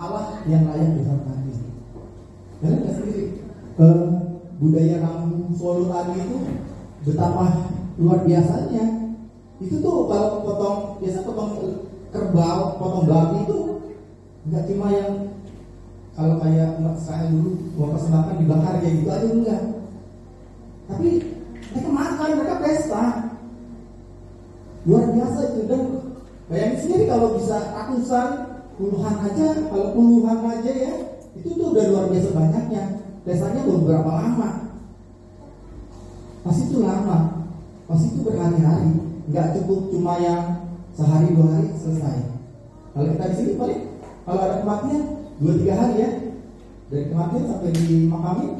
Allah 0.00 0.40
yang 0.48 0.64
layak 0.64 0.96
dihormati 0.96 1.52
kalian 2.64 2.80
nggak 2.80 2.94
sendiri 2.96 3.24
eh, 3.76 3.98
budaya 4.56 4.96
Rambu 5.04 5.52
Solo 5.52 5.92
tadi 5.92 6.16
itu 6.24 6.36
betapa 7.04 7.68
luar 8.00 8.24
biasanya. 8.24 8.84
Itu 9.60 9.78
tuh 9.84 10.08
kalau 10.08 10.42
potong 10.42 10.78
biasa 11.04 11.18
potong 11.22 11.50
kerbau 12.10 12.80
potong 12.80 13.04
babi 13.04 13.44
itu 13.44 13.58
nggak 14.48 14.64
cuma 14.70 14.86
yang 14.92 15.12
kalau 16.14 16.38
kayak 16.40 16.78
umat 16.78 16.96
saya 16.96 17.26
dulu 17.28 17.58
mau 17.76 17.92
persembahkan 17.92 18.40
dibakar 18.40 18.74
kayak 18.80 18.94
gitu 19.02 19.08
aja 19.12 19.28
enggak. 19.28 19.62
Tapi 20.88 21.08
mereka 21.74 21.90
makan 21.90 22.28
mereka 22.40 22.56
pesta 22.64 23.02
luar 24.84 25.04
biasa 25.10 25.40
itu. 25.52 25.60
Dan 25.68 25.82
bayangin 26.48 26.78
sendiri 26.80 27.04
kalau 27.08 27.36
bisa 27.36 27.56
ratusan 27.72 28.28
puluhan 28.74 29.16
aja 29.22 29.48
kalau 29.70 29.88
puluhan 29.94 30.38
aja 30.50 30.72
ya 30.72 30.94
itu 31.34 31.48
tuh 31.56 31.72
udah 31.74 31.84
luar 31.90 32.04
biasa 32.12 32.30
banyaknya. 32.32 32.82
Pestanya 33.24 33.62
beberapa 33.64 34.10
lama. 34.12 34.50
Pasti 36.44 36.62
itu 36.68 36.78
lama. 36.84 37.48
Pasti 37.88 38.06
itu 38.12 38.20
berhari-hari. 38.20 38.92
Nggak 39.32 39.56
cukup 39.60 39.80
cuma 39.88 40.20
yang 40.20 40.42
sehari 40.92 41.32
dua 41.32 41.48
hari 41.58 41.68
selesai. 41.80 42.16
Kalau 42.94 43.06
kita 43.10 43.24
di 43.32 43.36
sini 43.40 43.52
paling 43.58 43.80
kalau 44.24 44.40
ada 44.40 44.56
kematian 44.62 45.02
dua 45.40 45.52
tiga 45.58 45.74
hari 45.80 45.94
ya. 45.98 46.10
Dari 46.92 47.04
kematian 47.08 47.44
sampai 47.48 47.70
di 47.72 47.96
makamin 48.06 48.50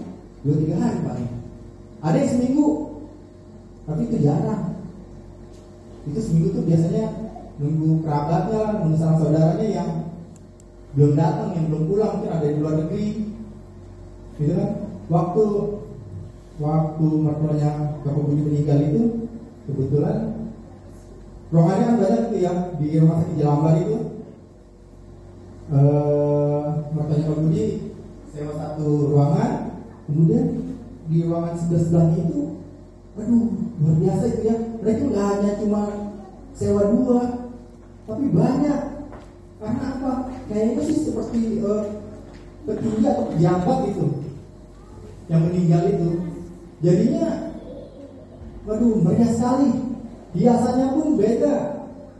dua 0.42 0.56
tiga 0.56 0.76
hari 0.80 0.98
paling. 1.04 1.30
Ada 2.00 2.16
yang 2.16 2.30
seminggu 2.32 2.68
tapi 3.84 4.00
itu 4.08 4.16
jarang 4.24 4.73
itu 6.04 6.20
seminggu 6.20 6.48
tuh 6.52 6.64
biasanya 6.68 7.04
nunggu 7.56 8.04
kerabatnya 8.04 8.82
nunggu 8.82 8.96
sanak 8.98 9.16
saudaranya 9.22 9.66
yang 9.70 9.90
belum 10.94 11.12
datang 11.18 11.50
yang 11.56 11.66
belum 11.70 11.82
pulang 11.90 12.12
mungkin 12.18 12.32
ada 12.32 12.46
di 12.46 12.58
luar 12.60 12.74
negeri. 12.86 13.08
Gitu 14.38 14.52
kan? 14.54 14.70
Waktu 15.10 15.44
waktu 16.62 17.06
mertuanya 17.18 17.70
Bapak 18.06 18.22
Budi 18.30 18.42
meninggal 18.46 18.78
itu 18.78 19.02
kebetulan 19.66 20.18
ruangannya 21.50 21.84
kan 21.86 21.96
banyak 21.98 22.22
tuh 22.30 22.38
ya 22.38 22.52
di 22.78 22.86
rumah 23.00 23.16
sakit 23.22 23.36
Jelambar 23.40 23.74
itu. 23.80 23.96
Eh 25.72 26.64
mertuanya 26.94 27.30
Pak 27.32 27.38
Budi 27.42 27.64
sewa 28.34 28.52
satu 28.58 28.88
ruangan 29.14 29.52
kemudian 30.10 30.46
di 31.06 31.22
ruangan 31.24 31.54
sebelah 31.54 31.82
sebelahnya 31.86 32.18
itu 32.26 32.42
aduh 33.14 33.63
luar 33.80 33.96
biasa 33.98 34.24
itu 34.30 34.42
ya. 34.46 34.56
Mereka 34.82 35.02
nggak 35.10 35.26
hanya 35.34 35.50
cuma 35.58 35.82
sewa 36.54 36.82
dua 36.94 37.20
tapi 38.04 38.24
banyak. 38.30 38.80
Karena 39.58 39.84
apa? 39.96 40.12
Kayaknya 40.46 40.82
sih 40.84 40.98
seperti 41.08 41.64
eh, 41.64 41.84
petinggi 42.68 43.04
atau 43.08 43.24
pejabat 43.32 43.78
itu 43.90 44.06
yang 45.32 45.42
meninggal 45.48 45.82
itu. 45.88 46.10
Jadinya 46.84 47.54
waduh 48.68 49.00
meriah 49.00 49.32
sekali. 49.32 49.70
Hiasannya 50.34 50.86
pun 50.92 51.08
beda. 51.16 51.54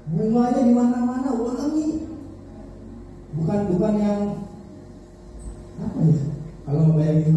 Bunganya 0.09 0.61
di 0.63 0.73
mana-mana 0.73 1.31
wangi. 1.37 2.07
Bukan 3.35 3.61
bukan 3.75 3.95
yang 3.99 4.23
apa 5.75 5.99
ya? 6.07 6.17
Kalau 6.65 6.81
membayangin 6.89 7.37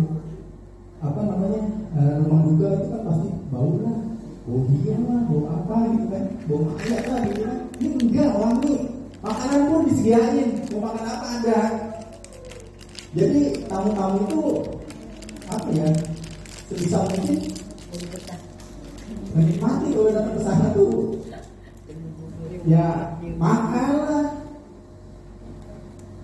apa 0.98 1.20
namanya 1.20 1.62
eh, 2.00 2.14
rumah 2.26 2.42
duka 2.48 2.68
itu 2.74 2.88
kan 2.90 3.02
pasti 3.06 3.30
bau 3.48 3.80
lah 3.84 4.00
bau 4.48 4.64
dia 4.72 4.96
lah, 5.04 5.28
bau 5.28 5.44
apa 5.52 5.76
gitu 5.92 6.06
kan, 6.08 6.24
bau 6.48 6.62
mayat 6.72 7.04
lah 7.12 7.20
gitu 7.28 7.42
kan. 7.44 7.60
Ini 7.84 7.88
enggak 8.00 8.32
wangi, 8.40 8.76
makanan 9.20 9.62
pun 9.68 9.80
disediain, 9.92 10.50
mau 10.72 10.80
makan 10.88 11.04
apa 11.04 11.28
ada. 11.36 11.60
Jadi 13.12 13.68
tamu-tamu 13.68 14.18
itu 14.24 14.42
apa 15.52 15.68
ya, 15.76 15.88
sebisa 16.72 17.04
mungkin 17.04 17.38
menikmati 19.36 19.88
kalau 19.92 20.16
datang 20.16 20.36
ke 20.40 20.42
sana 20.48 20.68
tuh 20.72 21.20
ya 22.64 23.20
makan 23.36 23.92
lah. 24.08 24.28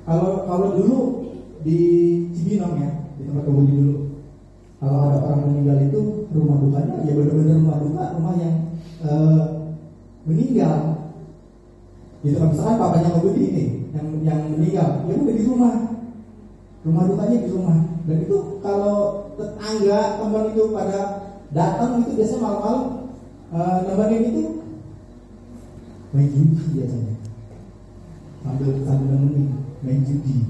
Kalau 0.07 0.47
kalau 0.47 0.67
dulu 0.79 0.99
di 1.63 1.79
Cibinong 2.35 2.75
ya, 2.79 2.91
di 3.19 3.27
tempat 3.27 3.43
kebun 3.47 3.67
dulu, 3.67 4.12
kalau 4.83 4.99
ada 5.07 5.17
orang 5.23 5.39
meninggal 5.47 5.79
itu 5.79 5.99
rumah 6.35 6.59
dukanya 6.59 7.07
ya 7.07 7.15
benar-benar 7.15 7.55
rumah 7.55 7.77
duka, 7.79 8.05
rumah 8.19 8.33
yang 8.35 8.55
eh, 8.99 9.43
meninggal. 10.27 10.77
Gitu 12.19 12.35
kan 12.35 12.51
misalkan 12.51 12.75
papanya 12.83 13.09
Ngebudi 13.15 13.43
ini 13.47 13.65
yang 13.95 14.07
yang 14.27 14.39
meninggal, 14.51 15.07
ya 15.07 15.13
udah 15.15 15.35
di 15.39 15.43
rumah. 15.47 15.75
Rumah 16.83 17.03
dukanya 17.07 17.37
di 17.39 17.49
rumah. 17.55 17.79
Dan 18.03 18.17
itu 18.27 18.37
kalau 18.59 19.31
tetangga 19.39 20.19
teman 20.19 20.51
itu 20.51 20.63
pada 20.75 20.99
datang 21.55 22.03
itu 22.03 22.11
biasanya 22.19 22.43
malam-malam 22.43 22.83
eh, 23.55 23.77
nemenin 23.87 24.23
itu 24.35 24.43
main 26.11 26.27
judi 26.27 26.63
biasanya 26.75 27.15
sambil 28.43 28.69
sambil 28.83 29.07
nemenin 29.15 29.47
main 29.79 30.01
judi 30.03 30.43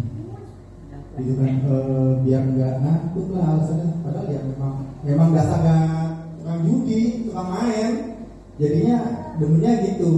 gitu 1.13 1.37
kan 1.37 1.61
eh, 1.61 2.11
biar 2.25 2.41
nggak 2.41 2.73
ngantuk 2.81 3.27
lah 3.37 3.45
alasannya. 3.53 3.89
Padahal 4.01 4.27
ya 4.33 4.41
memang 4.41 4.73
memang 5.05 5.29
dasarnya 5.29 5.77
tukang 6.41 6.61
judi 6.65 7.29
tukang 7.29 7.49
main. 7.53 7.91
Jadinya 8.57 8.97
demennya 9.37 9.71
gitu. 9.93 10.11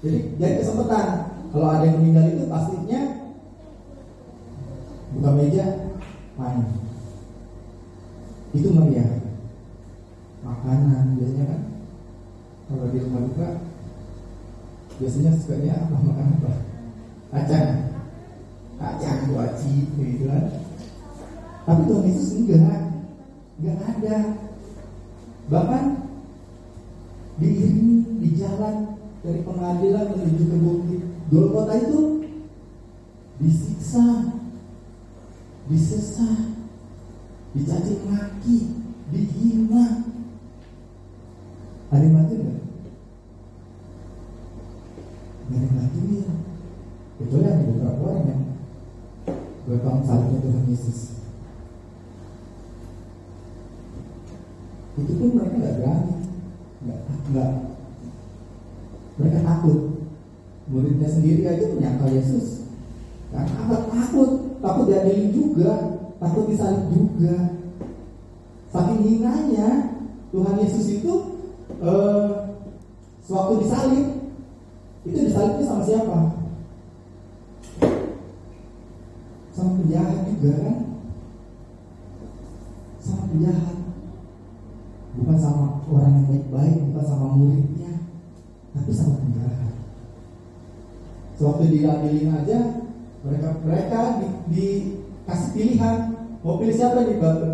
Jadi 0.00 0.40
jadi 0.40 0.54
kesempatan. 0.64 1.06
Kalau 1.48 1.68
ada 1.68 1.84
yang 1.88 2.00
meninggal 2.00 2.24
itu 2.32 2.44
pastinya 2.48 3.00
buka 5.16 5.30
meja 5.36 5.66
main. 6.40 6.64
Itu 8.56 8.68
meriah. 8.72 9.20
Makanan 10.40 11.16
biasanya 11.20 11.44
kan. 11.44 11.62
Kalau 12.68 12.88
di 12.92 12.98
rumah 13.04 13.20
duka 13.24 13.48
biasanya 14.96 15.30
sukanya 15.36 15.72
apa? 15.76 15.96
Makan 16.00 16.26
apa? 16.40 16.52
Kacang 17.28 17.68
kacang 18.78 19.34
wajib 19.34 19.86
gitu 19.98 20.24
kan. 20.30 20.44
Tapi 21.66 21.82
Tuhan 21.84 22.06
Yesus 22.08 22.30
enggak 22.38 22.82
enggak 23.58 23.78
ada. 23.82 24.18
Bahkan 25.50 25.84
diiringi 27.38 27.96
di 28.22 28.28
jalan 28.38 28.96
dari 29.20 29.40
pengadilan 29.42 30.06
menuju 30.14 30.44
ke 30.46 30.56
bukit. 30.62 31.00
Golgota 31.28 31.74
itu 31.76 32.24
disiksa 33.38 34.34
disesah 35.68 36.56
dicaci 37.52 37.94
maki 38.08 38.58
dihina. 39.12 40.08
Ada 41.88 42.04
yang 42.04 42.14
bantu 42.20 42.34
nggak? 42.36 42.60
Nggak 45.48 45.56
ada 45.56 45.64
yang 45.64 45.76
bantuin 45.80 46.36
Kecuali 47.18 47.46
ada 47.48 47.64
beberapa 47.64 48.02
orang 48.04 48.24
yang 48.28 48.42
Bertanggung 49.68 50.06
salibnya 50.08 50.40
Tuhan 50.40 50.64
Yesus. 50.72 50.98
Itu 54.96 55.12
pun 55.20 55.36
mereka 55.36 55.56
nggak 55.60 55.74
berani. 55.76 56.14
Nggak, 56.80 57.00
nggak. 57.28 57.52
Mereka 59.20 59.38
takut. 59.44 59.78
Muridnya 60.72 61.08
sendiri 61.08 61.44
aja 61.44 61.64
menyangkal 61.68 62.08
Yesus. 62.16 62.64
Karena 63.28 63.56
apa? 63.68 63.76
Takut. 63.92 64.30
Takut 64.64 64.84
diadilin 64.88 65.36
juga. 65.36 65.72
Takut 66.16 66.48
disalib 66.48 66.88
juga. 66.88 67.36
Saking 68.72 69.00
hinanya 69.04 69.68
Tuhan 70.32 70.60
Yesus 70.60 71.00
itu 71.00 71.12
eh, 71.80 72.28
Sewaktu 73.24 73.54
disalib 73.64 74.06
Itu 75.04 75.16
disalibnya 75.24 75.64
sama 75.64 75.82
siapa? 75.84 76.37
Sama 79.58 79.74
penjahat 79.82 80.22
juga 80.38 80.54
kan? 80.62 80.76
Sama 83.02 83.22
penjahat. 83.26 83.76
Bukan 85.18 85.34
sama 85.34 85.82
orang 85.90 86.14
yang 86.14 86.26
baik-baik 86.30 86.78
Bukan 86.78 87.02
sama 87.02 87.34
muridnya 87.34 88.06
Tapi 88.70 88.90
sama 88.94 89.18
penjahat. 89.18 89.74
Sewaktu 91.34 91.74
diadilin 91.74 92.38
aja 92.38 92.86
mereka 93.18 93.58
mereka 93.66 94.22
di, 94.22 94.28
dikasih 94.54 95.50
pilihan. 95.58 95.98
Mau 96.46 96.62
pilih 96.62 96.74
siapa 96.78 97.02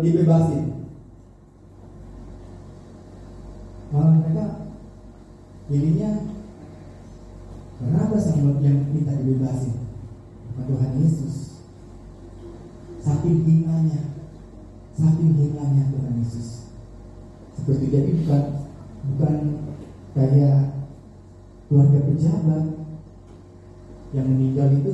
dibebasin? 0.05 0.85
Malah 3.89 4.13
mereka 4.21 4.45
pilihnya 5.65 6.37
kenapa 7.81 8.21
sama 8.21 8.61
yang 8.61 8.93
minta 8.93 9.17
dibebasin? 9.17 9.73
Tuhan 10.55 10.91
Yesus 11.01 11.44
saking 13.25 13.41
hinanya 13.41 14.01
saking 14.93 15.33
hinanya 15.33 15.83
Tuhan 15.89 16.13
Yesus. 16.21 16.69
Seperti 17.57 17.89
jadi 17.89 18.11
bukan 18.21 18.43
bukan 19.09 19.35
kayak 20.13 20.85
keluarga 21.65 21.99
pejabat 22.05 22.65
yang 24.13 24.29
meninggal 24.29 24.69
itu 24.77 24.93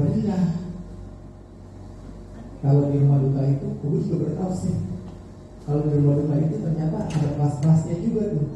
meriah 0.00 0.44
kalau 2.64 2.88
di 2.88 2.96
rumah 3.04 3.20
duka 3.20 3.44
itu 3.44 3.68
gue 3.84 4.00
juga 4.08 4.48
sih. 4.56 4.76
Kalau 5.68 5.84
di 5.84 5.92
rumah 5.92 6.24
duka 6.24 6.40
itu 6.40 6.56
ternyata 6.56 7.04
ada 7.04 7.28
kelas-kelasnya 7.36 7.96
juga 8.00 8.32
tuh. 8.32 8.48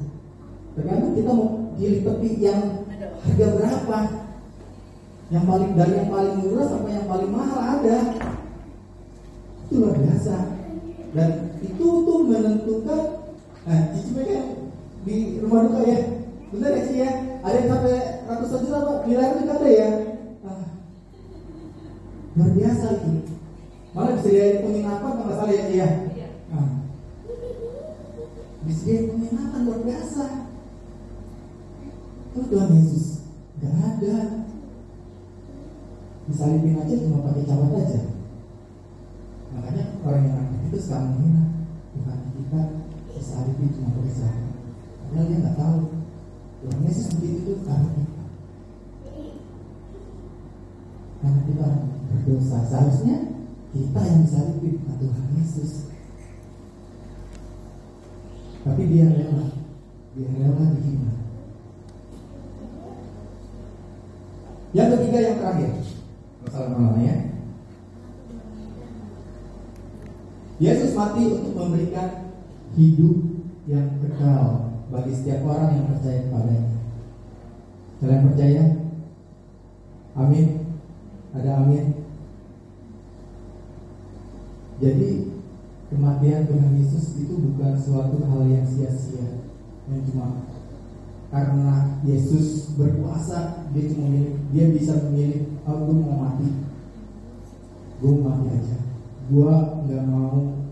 Tergantung 0.73 1.13
kita 1.13 1.31
mau 1.37 1.69
pilih 1.77 2.01
peti 2.01 2.31
yang 2.41 2.89
harga 3.29 3.47
berapa 3.61 4.24
yang 5.33 5.45
paling 5.49 5.73
dari 5.73 5.93
yang 5.97 6.11
paling 6.13 6.37
murah 6.45 6.67
sampai 6.69 6.93
yang 6.93 7.09
paling 7.09 7.31
mahal 7.33 7.61
ada. 7.81 7.99
Itu 9.65 9.73
luar 9.81 9.97
biasa. 9.97 10.37
Dan 11.15 11.31
itu 11.65 11.87
tuh 12.05 12.19
menentukan 12.29 13.03
nah 13.65 13.81
cici 13.97 14.13
mereka 14.13 14.41
di 15.09 15.41
rumah 15.41 15.65
duka 15.65 15.81
ya. 15.89 15.99
Benar 16.53 16.71
ya 16.77 16.83
sih 16.85 16.97
ya? 17.01 17.11
Ada 17.41 17.57
yang 17.57 17.69
sampai 17.73 17.97
ratusan 18.29 18.61
juta 18.69 18.79
pak? 18.85 18.99
Miliar 19.09 19.33
juga 19.41 19.55
ada 19.57 19.69
ya? 19.69 19.91
Ah, 20.45 20.67
luar 22.37 22.51
biasa 22.53 22.87
itu 23.01 23.13
malah 23.95 24.19
disediain 24.19 24.59
penginapan 24.59 25.13
kalau 25.15 25.25
nggak 25.25 25.39
salah 25.39 25.55
ya 25.55 25.65
ya? 25.71 25.89
Ah. 26.53 26.71
disediain 28.69 29.09
penginapan 29.09 29.61
luar 29.65 29.81
biasa. 29.89 30.25
Itu 32.35 32.41
Tuhan 32.51 32.71
Yesus 32.77 33.07
nggak 33.63 33.75
ada 33.81 34.17
disalibin 36.25 36.81
aja 36.81 36.95
cuma 37.05 37.27
pakai 37.29 37.45
cawat 37.45 37.71
aja. 37.85 38.01
Makanya 39.55 39.85
orang 40.03 40.23
yang 40.25 40.35
nakal 40.41 40.61
itu 40.67 40.79
suka 40.81 40.99
menghina 41.05 41.43
Tuhan 41.95 42.19
kita 42.33 42.61
disalibin 43.13 43.71
cuma 43.77 43.89
pakai 44.01 44.13
cawat. 44.17 44.45
Padahal 45.05 45.27
dia 45.29 45.39
nggak 45.45 45.59
tahu. 45.61 45.79
Tuhan 46.65 46.81
Yesus 46.89 47.07
begitu 47.21 47.39
itu 47.45 47.53
karena 47.69 47.89
kita 47.93 48.25
karena 51.21 51.41
kita 51.45 51.67
berdosa. 52.09 52.59
Seharusnya 52.65 53.17
kita 53.69 54.01
yang 54.01 54.21
disalibin 54.25 54.81
bukan 54.81 54.97
Tuhan 54.97 55.27
Yesus. 55.37 55.71
Tapi 58.65 58.83
dia 58.89 59.13
rela. 59.13 59.47
Dia 60.17 60.29
rela 60.41 60.65
dihina. 60.73 61.13
Yang 64.75 64.89
ketiga 64.99 65.19
yang 65.21 65.37
terakhir 65.39 65.71
masalah 66.45 66.71
malamnya 66.77 67.35
Yesus 70.63 70.95
mati 70.95 71.27
untuk 71.35 71.53
memberikan 71.59 72.31
hidup 72.79 73.17
yang 73.67 73.99
kekal 73.99 74.71
bagi 74.87 75.11
setiap 75.11 75.43
orang 75.51 75.71
yang 75.75 75.87
percaya 75.91 76.31
kepadanya. 76.31 76.71
Kalian 77.99 78.27
percaya? 78.31 78.65
Amin. 80.15 80.47
Ada 81.35 81.51
amin. 81.59 81.85
Jadi 84.79 85.11
kematian 85.91 86.47
Tuhan 86.47 86.79
Yesus 86.79 87.19
itu 87.19 87.35
bukan 87.35 87.75
suatu 87.75 88.23
hal 88.23 88.43
yang 88.47 88.67
sia-sia, 88.67 89.43
yang 89.91 90.01
cuma 90.07 90.54
karena 91.35 91.99
Yesus 92.07 92.79
berkuasa 92.79 93.67
dia 93.75 93.91
cuma 93.91 94.07
memilih, 94.07 94.39
dia 94.55 94.71
bisa 94.71 94.95
memilih, 95.03 95.51
oh 95.67 95.83
gue 95.83 95.97
mau 95.99 96.31
mati, 96.31 96.47
gue 97.99 98.13
mati 98.23 98.47
aja, 98.55 98.79
gue 99.27 99.55
nggak 99.83 100.05
mau 100.07 100.63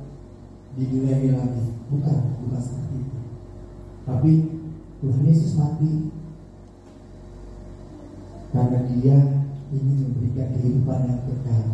ini 0.79 1.35
lagi, 1.35 1.67
bukan, 1.91 2.19
bukan 2.47 2.61
seperti 2.63 2.95
itu. 2.95 3.19
Tapi 4.07 4.33
Tuhan 5.03 5.27
Yesus 5.27 5.59
mati 5.59 6.15
karena 8.55 8.79
dia 8.87 9.19
ingin 9.75 9.99
memberikan 10.15 10.47
kehidupan 10.55 11.11
yang 11.11 11.21
kekal. 11.27 11.65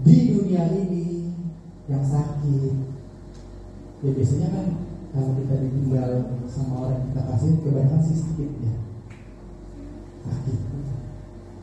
di 0.01 0.33
dunia 0.33 0.63
ini 0.71 1.33
yang 1.87 2.03
sakit 2.03 2.75
ya 4.03 4.11
biasanya 4.13 4.47
kan 4.53 4.67
kalau 5.15 5.31
kita 5.39 5.55
ditinggal 5.67 6.09
sama 6.45 6.73
orang 6.85 6.93
yang 6.99 7.05
kita 7.11 7.21
kasih 7.33 7.51
kebanyakan 7.63 8.01
sih 8.03 8.17
sakit 8.21 8.51
ya 8.61 8.86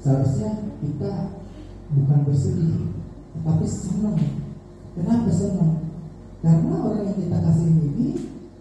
seharusnya 0.04 0.50
kita 0.84 1.12
bukan 1.94 2.18
bersedih 2.28 2.94
tetapi 3.34 3.66
senang. 3.66 4.18
Kenapa 4.94 5.30
senang? 5.34 5.74
Karena 6.44 6.76
orang 6.76 7.02
yang 7.08 7.18
kita 7.18 7.38
kasih 7.40 7.66
ini 7.66 8.08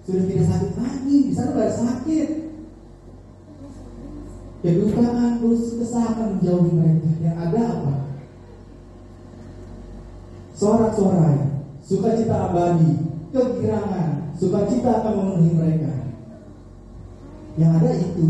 sudah 0.08 0.24
tidak 0.26 0.46
sakit 0.50 0.72
lagi. 0.80 1.18
Di 1.30 1.34
sana 1.36 1.52
baru 1.54 1.74
sakit. 1.78 2.30
Kedukaan 4.64 5.44
terus 5.44 5.76
kesahan 5.76 6.40
menjauhi 6.40 6.72
mereka. 6.72 7.10
Yang 7.20 7.38
ada 7.38 7.62
apa? 7.68 7.96
Sorak-sorai, 10.56 11.40
sukacita 11.84 12.48
abadi, 12.48 12.92
kegirangan, 13.36 14.32
sukacita 14.40 15.04
akan 15.04 15.14
memenuhi 15.20 15.52
mereka. 15.60 15.94
Yang 17.60 17.72
ada 17.84 17.92
itu. 18.00 18.26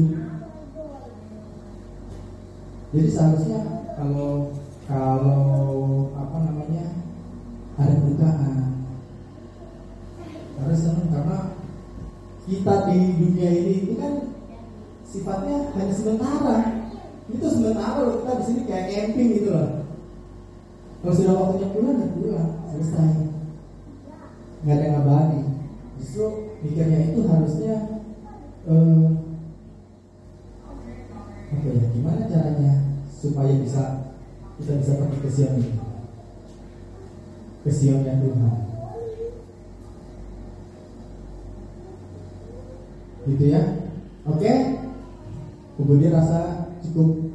Jadi 2.94 3.10
seharusnya 3.10 3.90
kalau 3.98 4.54
kalau 4.86 5.42
apa 6.14 6.38
namanya 6.46 6.94
ada 7.74 7.94
kedukaan 7.98 8.86
harus 10.62 10.78
senang 10.78 11.10
karena 11.10 11.40
kita 12.46 12.76
di 12.86 12.98
dunia 13.18 13.50
ini 13.50 13.74
itu 13.82 13.94
kan 13.98 14.14
sifatnya 15.10 15.74
hanya 15.74 15.94
sementara. 15.98 16.58
Itu 17.34 17.46
sementara 17.50 17.98
loh 18.06 18.22
kita 18.22 18.34
di 18.38 18.44
sini 18.46 18.62
kayak 18.70 18.90
camping 18.94 19.30
gitu 19.42 19.50
loh. 19.58 19.70
Kalau 21.02 21.14
sudah 21.18 21.34
waktunya 21.34 21.68
pulang 21.74 21.98
ya 21.98 22.08
pulang, 22.14 22.52
selesai. 22.70 23.12
Nggak 24.62 24.76
ada 24.78 24.86
yang 24.86 25.02
abadi. 25.02 25.42
Justru 25.98 26.26
mikirnya 26.62 27.00
itu 27.10 27.20
harusnya 27.26 27.76
eh, 28.70 29.04
kita 34.60 34.74
bisa 34.82 34.94
pergi 35.00 35.18
ke 35.22 35.30
Sion 35.30 35.54
ini? 35.58 35.72
Ke 37.64 37.70
Sionnya 37.74 38.14
Tuhan. 38.22 38.56
Gitu 43.24 43.46
ya. 43.48 43.62
Oke? 44.28 44.54
Kemudian 45.74 46.14
rasa 46.14 46.70
cukup 46.84 47.34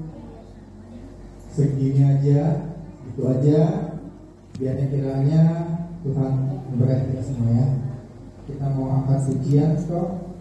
segini 1.59 2.07
aja 2.07 2.71
itu 3.03 3.23
aja 3.27 3.59
biar 4.55 4.79
kiranya 4.79 5.43
Tuhan 6.07 6.33
memberkati 6.71 7.11
kita 7.11 7.23
semua 7.27 7.51
ya 7.51 7.67
kita 8.47 8.67
mau 8.79 8.95
angkat 8.95 9.27
pujian 9.27 9.75
kok 9.91 10.39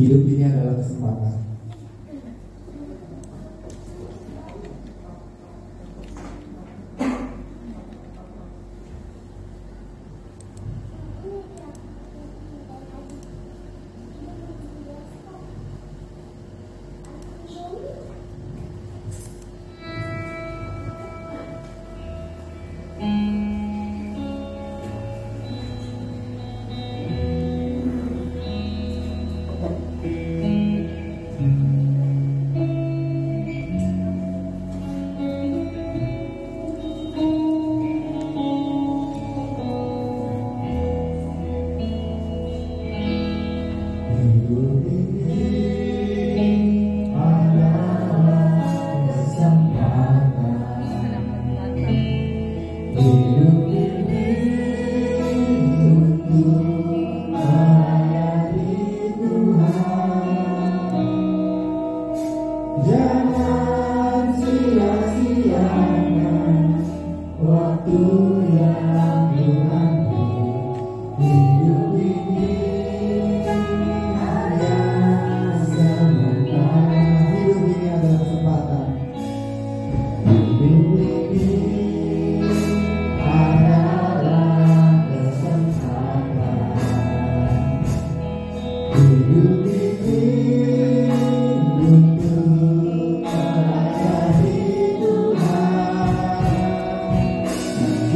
hidup 0.00 0.22
ini 0.24 0.44
adalah 0.48 0.80
kesempatan 0.80 1.45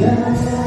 Yeah. 0.00 0.59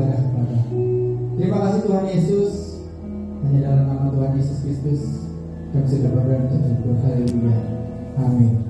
beribadah 0.00 0.20
kepada 0.24 0.56
Terima 1.40 1.58
kasih 1.64 1.80
Tuhan 1.88 2.06
Yesus. 2.08 2.52
Hanya 3.40 3.60
dalam 3.64 3.84
nama 3.88 4.06
Tuhan 4.12 4.32
Yesus 4.36 4.58
Kristus 4.60 5.00
kami 5.70 5.86
sudah 5.86 6.10
berdoa 6.12 6.44
dan 6.44 6.50
bersyukur. 6.50 6.96
Amin. 8.20 8.69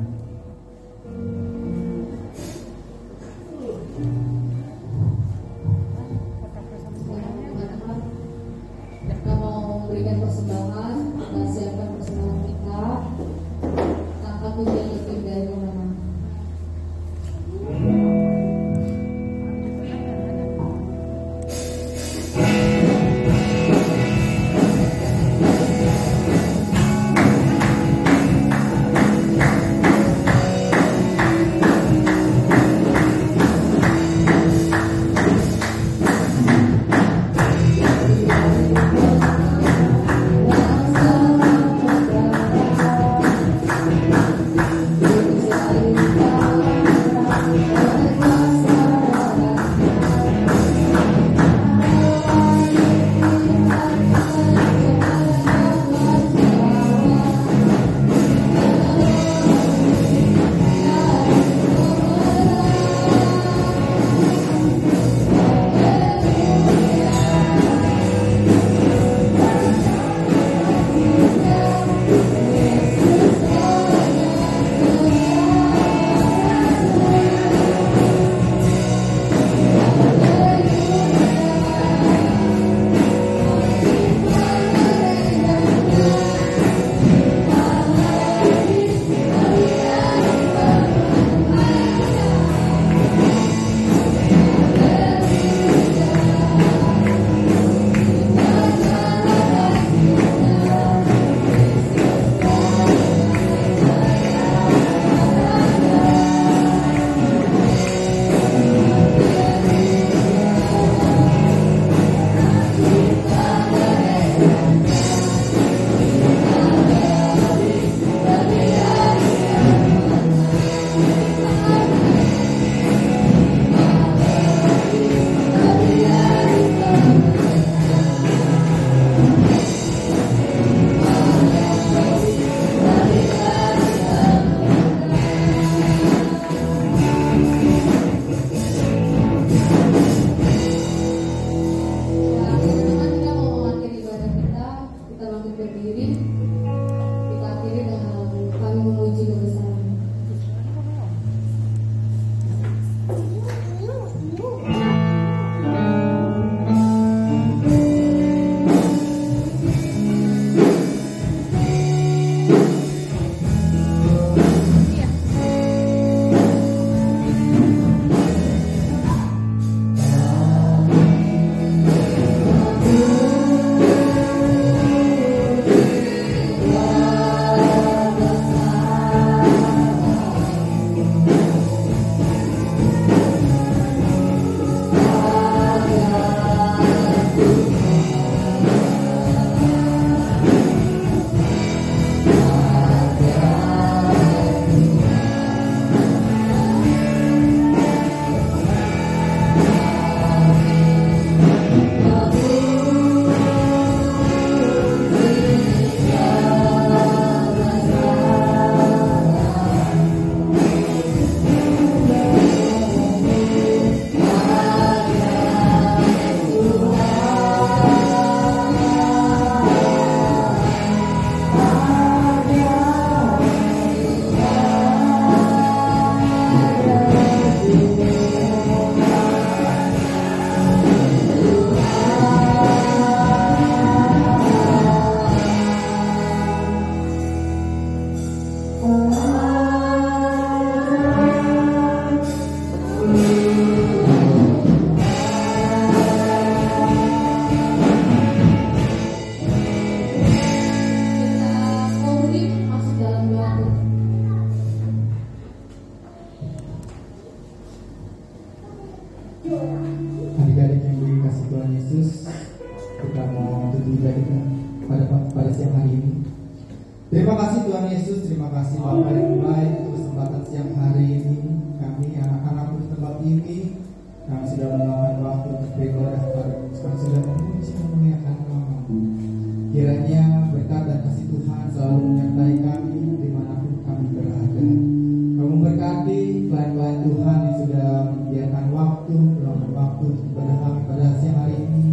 Klien-klien 286.50 287.06
Tuhan 287.06 287.38
yang 287.46 287.56
sudah 287.62 287.90
menyediakan 288.10 288.66
waktu, 288.74 289.14
meluangkan 289.14 289.70
waktu 289.70 290.06
ibadah 290.34 290.56
kami 290.58 290.80
pada 290.90 291.06
siang 291.22 291.38
hari 291.38 291.56
ini. 291.62 291.86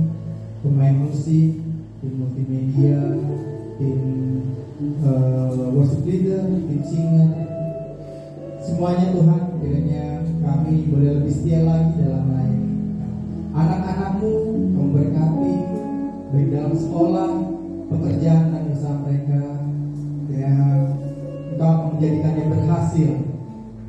Pemain 0.65 0.97
musik, 0.97 1.61
tim 2.01 2.13
multimedia, 2.17 3.21
tim 3.77 4.01
eh, 4.81 5.69
worship 5.77 6.01
leader, 6.09 6.41
tim 6.49 6.81
singer, 6.81 7.29
semuanya 8.65 9.13
Tuhan 9.13 9.41
kiranya 9.61 10.05
kami 10.41 10.89
boleh 10.89 11.21
lebih 11.21 11.34
setia 11.38 11.61
lagi 11.61 12.01
dalam 12.01 12.25
melayani. 12.25 12.73
Anak-anakmu 13.53 14.34
kamu 14.73 14.89
berkati 14.89 15.55
baik 16.34 16.47
dalam 16.49 16.73
sekolah 16.73 17.31
pekerjaan 17.93 18.57
dan 18.57 18.63
usaha 18.73 18.97
mereka. 19.05 19.41
Ya 20.34 20.53
engkau 21.53 21.93
menjadikannya 21.93 22.43
berhasil 22.49 23.27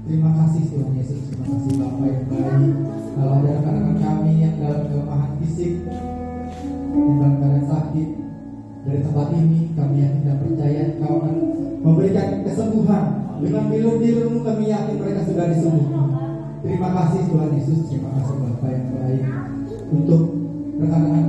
terima 0.09 0.32
kasih 0.32 0.62
Tuhan 0.72 0.93
Yesus. 0.97 1.20
Terima 1.28 1.44
kasih 1.52 1.72
Bapak 1.76 2.09
yang 2.09 2.24
baik. 2.32 2.74
Kalau 3.12 3.32
ada 3.44 3.51
rekan-rekan 3.60 3.97
kami 4.01 4.32
yang 4.40 4.55
dalam 4.56 4.80
kelemahan 4.89 5.32
fisik 5.44 5.72
yang 6.97 7.16
dalam 7.20 7.35
keadaan 7.36 7.66
sakit. 7.68 8.09
Dari 8.89 9.01
tempat 9.05 9.28
ini 9.36 9.60
kami 9.76 9.97
yakin 10.01 10.22
dan 10.24 10.36
percaya 10.40 10.80
Engkau 10.97 11.12
akan 11.20 11.35
memberikan 11.85 12.28
kesembuhan. 12.40 13.05
Dengan 13.39 13.64
bilur-bilurmu 13.70 14.40
kami 14.43 14.64
yakin 14.72 14.97
mereka 14.97 15.20
sudah 15.28 15.47
disembuhkan. 15.52 16.06
Terima 16.64 16.89
kasih 16.90 17.20
Tuhan 17.28 17.51
Yesus. 17.52 17.80
Terima 17.93 18.10
kasih 18.16 18.35
Bapak 18.40 18.70
yang 18.72 18.86
baik. 18.97 19.22
Untuk 19.93 20.22
rekan-rekan 20.80 21.27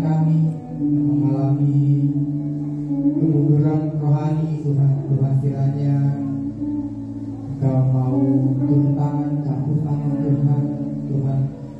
campur 9.45 9.77
tangan 9.83 10.13
Tuhan 10.21 10.63
Tuhan 11.09 11.39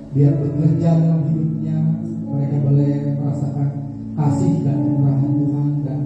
biar 0.09 0.33
bekerja 0.41 0.89
dalam 0.99 1.21
hidupnya 1.29 1.77
mereka 2.29 2.55
boleh 2.65 2.93
merasakan 3.19 3.69
kasih 4.17 4.53
dan 4.65 4.77
kemurahan 4.81 5.31
Tuhan 5.31 5.67
dan 5.85 5.99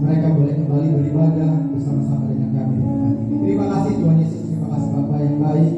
mereka 0.00 0.26
boleh 0.34 0.54
kembali 0.56 0.88
beribadah 0.96 1.52
bersama-sama 1.70 2.24
dengan 2.32 2.50
kami. 2.56 2.78
Terima 3.44 3.66
kasih 3.68 3.92
Tuhan 4.00 4.16
Yesus, 4.18 4.42
terima 4.48 4.68
kasih 4.74 4.88
Bapak 4.96 5.20
yang 5.20 5.38
baik. 5.38 5.72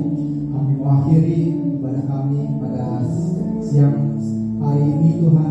Kami 0.53 0.73
mengakhiri 0.79 1.41
ibadah 1.81 2.05
kami 2.07 2.41
pada 2.63 2.87
siang 3.61 3.99
hari 4.63 4.83
ini 4.87 5.09
Tuhan 5.19 5.42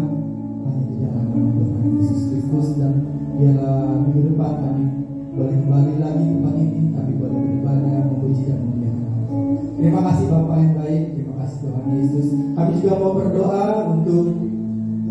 juga 12.92 13.08
mau 13.08 13.16
berdoa 13.16 13.66
untuk 13.88 14.26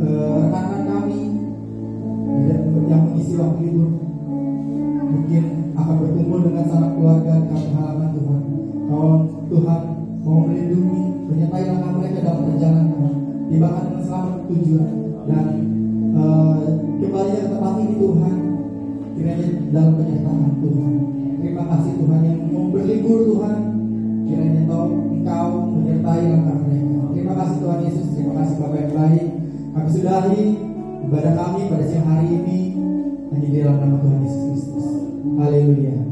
eh, 0.04 0.36
rekan-rekan 0.36 0.84
kami 0.84 1.20
yang 2.44 2.64
yang 2.92 3.00
mengisi 3.08 3.40
waktu 3.40 3.72
libur. 3.72 3.88
Mungkin 5.00 5.44
akan 5.72 5.94
berkumpul 5.96 6.40
dengan 6.44 6.68
sanak 6.68 6.92
keluarga 7.00 7.40
di 7.40 7.46
kampung 7.48 7.74
halaman 7.80 8.08
Tuhan. 8.12 8.40
Kalau 8.84 9.14
Tuhan 9.48 9.80
mau 10.20 10.44
melindungi, 10.44 11.04
menyertai 11.24 11.64
langkah 11.72 11.92
mereka 11.96 12.18
dalam 12.20 12.42
perjalanan 12.52 12.86
Tuhan, 12.92 13.14
tibakan 13.48 13.84
dengan 13.88 14.02
selamat 14.04 14.36
tujuan. 14.52 14.92
Dan 15.24 15.46
pada 31.70 31.86
siang 31.86 32.08
hari 32.10 32.34
ini 32.34 32.58
hanya 33.30 33.48
dalam 33.54 33.76
nama 33.78 33.96
Tuhan 34.02 34.18
Yesus 34.26 34.42
Kristus. 34.50 34.86
Haleluya. 35.38 36.09